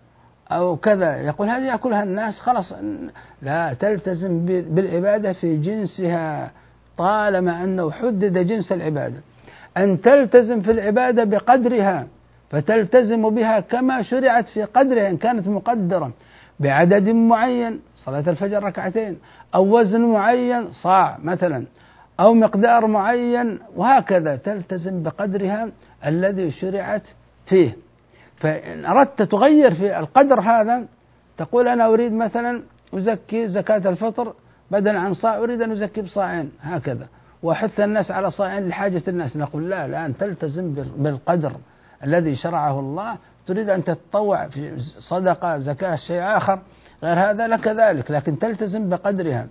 أو 0.52 0.78
كذا. 0.78 1.16
يقول 1.16 1.50
هذه 1.50 1.66
يأكلها 1.66 2.04
الناس 2.04 2.40
خلاص 2.40 2.74
لا 3.42 3.74
تلتزم 3.74 4.46
بالعبادة 4.46 5.34
في 5.34 5.58
جنسها 5.58 6.52
طالما 6.98 7.64
أنه 7.64 7.92
حدد 7.92 8.38
جنس 8.38 8.72
العبادة. 8.72 9.18
أن 9.78 10.02
تلتزم 10.02 10.62
في 10.62 10.72
العبادة 10.72 11.24
بقدرها 11.24 12.08
فتلتزم 12.50 13.30
بها 13.30 13.60
كما 13.60 14.02
شرعت 14.02 14.46
في 14.46 14.64
قدرها 14.64 15.10
إن 15.10 15.18
كانت 15.18 15.48
مقدرة. 15.48 16.12
بعدد 16.60 17.10
معين 17.10 17.80
صلاة 17.96 18.24
الفجر 18.28 18.64
ركعتين. 18.64 19.18
أو 19.56 19.80
وزن 19.80 20.02
معين 20.02 20.72
صاع 20.72 21.18
مثلا. 21.24 21.66
أو 22.20 22.34
مقدار 22.34 22.88
معين 22.88 23.60
وهكذا 23.76 24.36
تلتزم 24.36 25.04
بقدرها 25.04 25.70
الذي 26.06 26.52
شرعت 26.52 27.08
فيه. 27.46 27.87
فإن 28.38 28.86
أردت 28.86 29.22
تغير 29.22 29.74
في 29.74 30.00
القدر 30.00 30.40
هذا 30.42 30.86
تقول 31.38 31.68
أنا 31.68 31.88
أريد 31.88 32.14
مثلا 32.14 32.64
أزكي 32.94 33.48
زكاة 33.48 33.90
الفطر 33.90 34.34
بدلا 34.72 35.00
عن 35.00 35.14
صاع 35.14 35.38
أريد 35.38 35.62
أن 35.62 35.72
أزكي 35.72 36.02
بصاعين 36.02 36.52
هكذا. 36.62 37.08
وأحث 37.44 37.80
الناس 37.80 38.12
على 38.12 38.32
صاعين 38.32 38.68
لحاجة 38.68 39.04
الناس. 39.08 39.38
نقول 39.38 39.70
لا 39.70 39.86
الآن 39.86 40.18
تلتزم 40.18 40.74
بالقدر 40.98 41.52
الذي 42.04 42.36
شرعه 42.36 42.80
الله. 42.80 43.18
تريد 43.48 43.70
أن 43.70 43.84
تتطوع 43.84 44.48
في 44.48 44.80
صدقة 45.10 45.58
زكاة 45.58 45.96
شيء 45.96 46.22
آخر. 46.22 46.60
غير 47.04 47.20
هذا 47.20 47.48
لك 47.48 47.68
ذلك 47.68 48.12
لكن 48.12 48.40
تلتزم 48.40 48.90
بقدرها. 48.90 49.48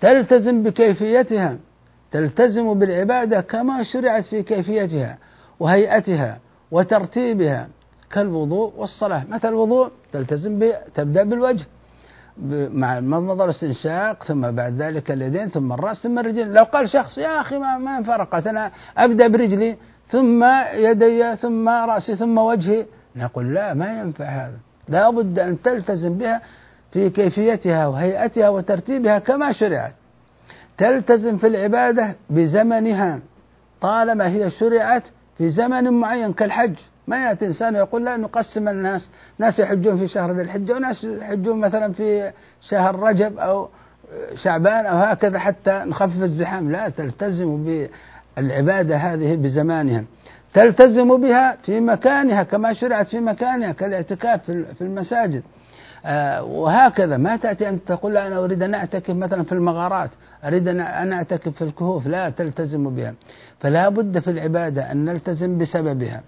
تلتزم 0.00 0.62
بكيفيتها. 0.62 1.56
تلتزم 2.10 2.78
بالعبادة 2.78 3.40
كما 3.40 3.82
شرعت 3.82 4.24
في 4.24 4.42
كيفيتها 4.42 5.18
وهيئتها. 5.60 6.38
وترتيبها 6.70 7.68
كالوضوء 8.10 8.72
والصلاة. 8.76 9.24
مثل 9.30 9.48
الوضوء 9.48 9.90
تلتزم. 10.12 10.72
تبدأ 10.94 11.22
بالوجه 11.22 11.64
مع 12.72 12.98
المضمضة 12.98 13.40
والاستنشاق 13.42 14.24
ثم 14.24 14.50
بعد 14.50 14.82
ذلك 14.82 15.10
اليدين 15.10 15.48
ثم 15.48 15.72
الرأس 15.72 16.02
ثم 16.02 16.18
الرجلين. 16.18 16.52
لو 16.52 16.64
قال 16.64 16.88
شخص 16.88 17.18
يا 17.18 17.40
أخي 17.40 17.58
ما, 17.58 17.78
ما 17.78 18.02
فرقت 18.02 18.46
أنا 18.46 18.70
أبدأ 18.96 19.28
برجلي 19.28 19.76
ثم 20.08 20.44
يدي 20.74 21.36
ثم 21.36 21.68
رأسي 21.68 22.16
ثم 22.16 22.38
وجهي 22.38 22.86
نقول 23.16 23.54
لا 23.54 23.74
ما 23.74 24.00
ينفع 24.00 24.24
هذا. 24.24 24.58
لا 24.88 25.10
بد 25.10 25.38
أن 25.38 25.62
تلتزم 25.62 26.18
بها 26.18 26.40
في 26.92 27.10
كيفيتها 27.10 27.86
وهيئتها 27.86 28.48
وترتيبها 28.48 29.18
كما 29.18 29.52
شرعت. 29.52 29.92
تلتزم 30.78 31.36
في 31.36 31.46
العبادة 31.46 32.14
بزمنها 32.30 33.20
طالما 33.80 34.28
هي 34.28 34.50
شرعت 34.50 35.02
في 35.38 35.50
زمن 35.50 35.90
معين 35.90 36.32
كالحج. 36.32 36.74
ما 37.06 37.24
يأتي 37.24 37.46
إنسان 37.46 37.74
يقول 37.74 38.04
لا 38.04 38.16
نقسم 38.16 38.68
الناس 38.68 39.10
ناس 39.38 39.58
يحجون 39.58 39.98
في 39.98 40.06
شهر 40.06 40.32
ذي 40.32 40.42
الحجة 40.42 40.72
وناس 40.72 41.04
يحجون 41.04 41.60
مثلا 41.60 41.92
في 41.92 42.32
شهر 42.60 42.98
رجب 42.98 43.38
أو 43.38 43.68
شعبان 44.34 44.86
أو 44.86 44.96
هكذا 44.96 45.38
حتى 45.38 45.82
نخفف 45.86 46.22
الزحام. 46.22 46.72
لا 46.72 46.88
تلتزم 46.88 47.64
بالعبادة 48.36 48.96
هذه 48.96 49.36
بزمانها. 49.36 50.04
تلتزم 50.54 51.20
بها 51.20 51.56
في 51.62 51.80
مكانها 51.80 52.42
كما 52.42 52.72
شرعت 52.72 53.06
في 53.06 53.20
مكانها 53.20 53.72
كالاعتكاف 53.72 54.50
في 54.50 54.80
المساجد. 54.80 55.42
وهكذا. 56.40 57.16
ما 57.16 57.36
تأتي 57.36 57.68
أن 57.68 57.84
تقول 57.84 58.16
أنا 58.16 58.44
أريد 58.44 58.62
أن 58.62 58.74
أعتكف 58.74 59.10
مثلا 59.10 59.42
في 59.42 59.52
المغارات 59.52 60.10
أريد 60.44 60.68
أن 60.68 61.12
أعتكف 61.12 61.48
في 61.48 61.62
الكهوف. 61.62 62.06
لا 62.06 62.30
تلتزم 62.30 62.94
بها. 62.94 63.14
فلا 63.60 63.88
بد 63.88 64.18
في 64.18 64.30
العبادة 64.30 64.92
أن 64.92 65.04
نلتزم 65.04 65.58
بسببها 65.58 66.22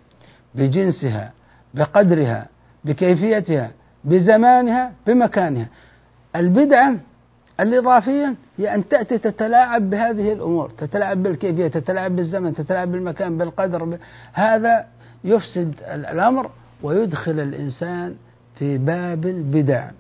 بجنسها 0.54 1.32
بقدرها 1.74 2.46
بكيفيتها 2.84 3.70
بزمانها 4.04 4.92
بمكانها. 5.06 5.66
البدعة 6.36 6.94
الإضافية 7.60 8.34
هي 8.56 8.74
أن 8.74 8.88
تأتي 8.88 9.18
تتلاعب 9.18 9.90
بهذه 9.90 10.32
الأمور. 10.32 10.70
تتلاعب 10.70 11.22
بالكيفية 11.22 11.68
تتلاعب 11.68 12.16
بالزمن 12.16 12.54
تتلاعب 12.54 12.92
بالمكان 12.92 13.38
بالقدر 13.38 13.98
هذا 14.32 14.86
يفسد 15.24 15.74
الأمر 15.92 16.50
ويدخل 16.82 17.40
الإنسان 17.40 18.14
في 18.58 18.78
باب 18.78 19.26
البدع. 19.26 19.90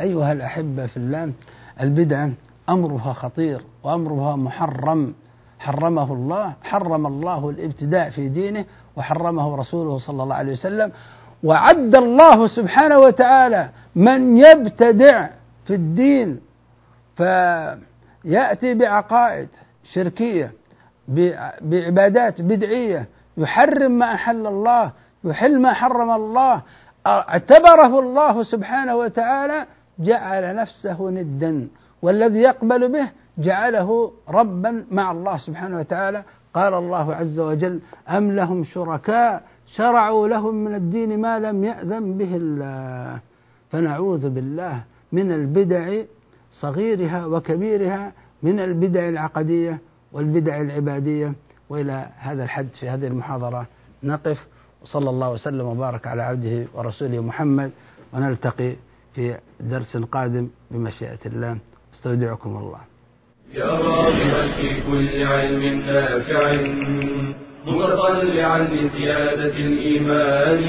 أيها 0.00 0.32
الأحبة 0.32 0.86
في 0.86 0.96
الله 0.96 1.32
البدعة 1.80 2.30
أمرها 2.68 3.12
خطير 3.12 3.62
وأمرها 3.84 4.36
محرم. 4.36 5.14
حرمه 5.58 6.12
الله 6.12 6.52
حرم 6.62 7.06
الله 7.06 7.50
الابتداع 7.50 8.10
في 8.10 8.28
دينه 8.28 8.64
وحرمه 8.96 9.56
رسوله 9.56 9.98
صلى 9.98 10.22
الله 10.22 10.34
عليه 10.34 10.52
وسلم. 10.52 10.92
وعد 11.44 11.96
الله 11.96 12.46
سبحانه 12.46 12.98
وتعالى 12.98 13.68
من 13.94 14.38
يبتدع 14.38 15.28
في 15.66 15.74
الدين. 15.74 16.40
فيأتي 17.16 18.74
بعقائد 18.74 19.48
شركية 19.84 20.52
بعبادات 21.60 22.42
بدعية. 22.42 23.08
يحرم 23.36 23.92
ما 23.92 24.14
أحل 24.14 24.46
الله 24.46 24.92
يحل 25.24 25.60
ما 25.60 25.72
حرم 25.72 26.10
الله. 26.10 26.62
اعتبره 27.06 28.00
الله 28.00 28.42
سبحانه 28.42 28.96
وتعالى 28.96 29.66
جعل 29.98 30.56
نفسه 30.56 31.10
ندا 31.10 31.68
والذي 32.02 32.38
يقبل 32.38 32.92
به 32.92 33.10
جعله 33.38 34.12
ربا 34.28 34.84
مع 34.90 35.12
الله 35.12 35.36
سبحانه 35.36 35.78
وتعالى. 35.78 36.22
قال 36.54 36.74
الله 36.74 37.14
عز 37.14 37.38
وجل 37.40 37.80
أم 38.08 38.32
لهم 38.32 38.64
شركاء 38.64 39.42
شرعوا 39.66 40.28
لهم 40.28 40.54
من 40.54 40.74
الدين 40.74 41.20
ما 41.20 41.38
لم 41.38 41.64
يأذن 41.64 42.18
به 42.18 42.36
الله. 42.36 43.20
فنعوذ 43.70 44.30
بالله 44.30 44.84
من 45.12 45.32
البدع 45.32 46.02
صغيرها 46.50 47.26
وكبيرها 47.26 48.12
من 48.42 48.60
البدع 48.60 49.08
العقدية 49.08 49.78
والبدع 50.12 50.60
العبادية. 50.60 51.32
وإلى 51.68 52.06
هذا 52.18 52.44
الحد 52.44 52.68
في 52.80 52.88
هذه 52.88 53.06
المحاضرة 53.06 53.66
نقف. 54.02 54.46
وصلى 54.84 55.10
الله 55.10 55.30
وسلم 55.30 55.66
وبارك 55.66 56.06
على 56.06 56.22
عبده 56.22 56.66
ورسوله 56.74 57.20
محمد 57.20 57.70
ونلتقي 58.12 58.72
في 59.14 59.36
درس 59.60 59.96
قادم 59.96 60.48
بمشيئة 60.70 61.18
الله. 61.26 61.58
أستودعكم 61.94 62.56
الله. 62.56 62.80
يا 63.54 63.70
راغبا 63.70 64.42
في 64.56 64.68
كل 64.88 65.22
علم 65.22 65.62
نافع 65.86 66.52
متطلعا 67.66 68.58
لزيادة 68.58 69.56
الإيمان 69.56 70.64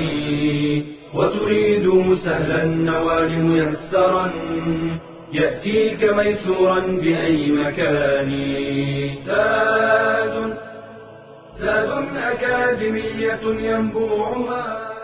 وتريد 1.14 2.16
سهلا 2.26 2.64
النوال 2.64 3.46
ميسرا 3.46 4.32
يأتيك 5.34 6.02
ميسورا 6.04 6.80
بأي 6.80 7.52
مكان. 7.52 8.32
زاد 9.26 10.36
زاد 11.60 12.16
أكاديمية 12.16 13.40
ينبوعها. 13.44 14.95